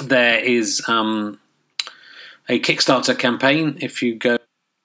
there 0.01 0.39
is 0.39 0.83
um, 0.89 1.39
a 2.49 2.59
Kickstarter 2.59 3.17
campaign. 3.19 3.79
If 3.81 4.03
you 4.03 4.17
go 4.17 4.39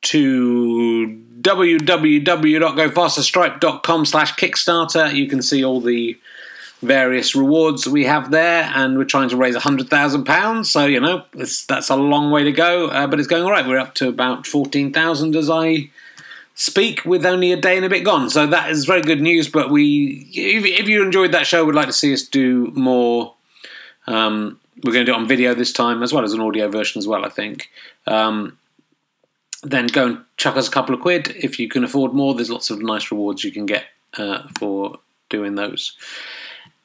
to 0.03 1.24
www.gofasterstripe.com 1.41 4.05
slash 4.05 4.35
Kickstarter, 4.35 5.13
you 5.13 5.27
can 5.27 5.41
see 5.41 5.65
all 5.65 5.81
the 5.81 6.17
various 6.81 7.35
rewards 7.35 7.87
we 7.87 8.05
have 8.05 8.31
there, 8.31 8.71
and 8.75 8.97
we're 8.97 9.05
trying 9.05 9.29
to 9.29 9.37
raise 9.37 9.55
£100,000. 9.55 10.65
So, 10.65 10.85
you 10.85 10.99
know, 10.99 11.23
that's 11.33 11.89
a 11.89 11.95
long 11.95 12.31
way 12.31 12.43
to 12.43 12.51
go, 12.51 12.87
uh, 12.87 13.07
but 13.07 13.19
it's 13.19 13.27
going 13.27 13.43
all 13.43 13.51
right. 13.51 13.67
We're 13.67 13.79
up 13.79 13.95
to 13.95 14.07
about 14.07 14.47
14,000 14.47 15.35
as 15.35 15.49
I 15.49 15.89
speak 16.53 17.03
with 17.05 17.25
only 17.25 17.51
a 17.51 17.57
day 17.57 17.75
and 17.75 17.85
a 17.85 17.89
bit 17.89 18.03
gone. 18.03 18.29
So 18.29 18.47
that 18.47 18.71
is 18.71 18.85
very 18.85 19.01
good 19.01 19.21
news. 19.21 19.49
But 19.49 19.69
we, 19.69 20.27
if, 20.31 20.87
you 20.87 21.03
enjoyed 21.03 21.33
that 21.33 21.45
show, 21.45 21.65
would 21.65 21.75
like 21.75 21.87
to 21.87 21.93
see 21.93 22.13
us 22.13 22.23
do 22.23 22.71
more. 22.75 23.33
Um, 24.07 24.59
we're 24.83 24.93
going 24.93 25.05
to 25.05 25.11
do 25.11 25.15
it 25.15 25.19
on 25.19 25.27
video 25.27 25.53
this 25.53 25.73
time, 25.73 26.03
as 26.03 26.13
well 26.13 26.23
as 26.23 26.33
an 26.33 26.41
audio 26.41 26.69
version 26.69 26.99
as 26.99 27.07
well. 27.07 27.25
I 27.25 27.29
think. 27.29 27.69
Um, 28.07 28.57
then 29.65 29.87
go 29.87 30.05
and 30.05 30.23
chuck 30.37 30.55
us 30.55 30.67
a 30.67 30.71
couple 30.71 30.95
of 30.95 31.01
quid 31.01 31.35
if 31.35 31.59
you 31.59 31.67
can 31.67 31.83
afford 31.83 32.13
more. 32.13 32.33
There's 32.33 32.49
lots 32.49 32.69
of 32.69 32.81
nice 32.81 33.11
rewards 33.11 33.43
you 33.43 33.51
can 33.51 33.65
get 33.65 33.85
uh, 34.17 34.47
for 34.57 34.99
doing 35.29 35.55
those. 35.55 35.95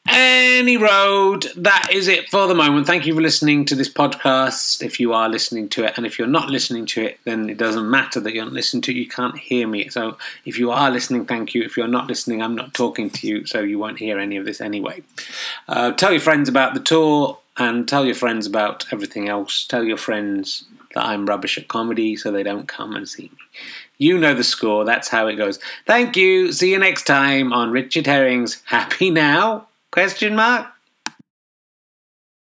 Any 0.09 0.77
road, 0.77 1.47
that 1.57 1.91
is 1.93 2.09
it 2.09 2.29
for 2.31 2.49
the 2.49 2.55
moment. 2.55 2.87
Thank 2.87 3.07
you 3.07 3.15
for 3.15 3.21
listening 3.21 3.67
to 3.67 3.75
this 3.75 3.89
podcast. 3.89 4.83
If 4.83 4.99
you 4.99 5.13
are 5.13 5.29
listening 5.29 5.69
to 5.71 5.85
it, 5.85 5.93
and 5.97 6.07
if 6.07 6.19
you're 6.19 6.27
not 6.27 6.49
listening 6.49 6.87
to 6.87 7.03
it, 7.03 7.21
then 7.25 7.51
it 7.51 7.59
doesn't 7.59 7.89
matter 7.89 8.19
that 8.19 8.35
you're 8.35 8.45
not 8.45 8.55
listening 8.55 8.81
to 8.83 8.93
it. 8.93 8.97
You 8.97 9.07
can't 9.07 9.39
hear 9.39 9.69
me. 9.69 9.89
So 9.91 10.17
if 10.47 10.59
you 10.59 10.71
are 10.71 10.91
listening, 10.91 11.27
thank 11.27 11.55
you. 11.55 11.63
If 11.63 11.77
you're 11.77 11.87
not 11.87 12.09
listening, 12.09 12.43
I'm 12.43 12.57
not 12.57 12.73
talking 12.73 13.11
to 13.11 13.27
you, 13.27 13.47
so 13.47 13.61
you 13.61 13.79
won't 13.79 13.99
hear 13.99 14.19
any 14.19 14.37
of 14.37 14.47
this 14.47 14.61
anyway. 14.61 15.03
Uh, 15.69 15.93
tell 15.93 16.13
your 16.13 16.21
friends 16.21 16.49
about 16.49 16.75
the 16.75 16.81
tour 16.81 17.39
and 17.59 17.87
tell 17.87 18.07
your 18.07 18.15
friends 18.15 18.47
about 18.47 18.87
everything 18.91 19.29
else. 19.29 19.67
Tell 19.67 19.85
your 19.85 19.99
friends 19.99 20.65
that 20.95 21.05
I'm 21.05 21.27
rubbish 21.27 21.59
at 21.59 21.69
comedy 21.69 22.17
so 22.17 22.31
they 22.31 22.43
don't 22.43 22.69
come 22.69 22.95
and 22.95 23.09
see 23.09 23.25
me. 23.25 23.39
You 23.99 24.19
know 24.19 24.35
the 24.35 24.45
score. 24.45 24.85
That's 24.85 25.09
how 25.09 25.27
it 25.27 25.37
goes. 25.37 25.59
Thank 25.87 26.17
you. 26.17 26.53
See 26.53 26.73
you 26.73 26.79
next 26.79 27.05
time 27.05 27.53
on 27.53 27.71
Richard 27.71 28.07
Herring's 28.07 28.63
Happy 28.67 29.11
Now? 29.11 29.69
Question 29.91 30.35
mark? 30.37 30.69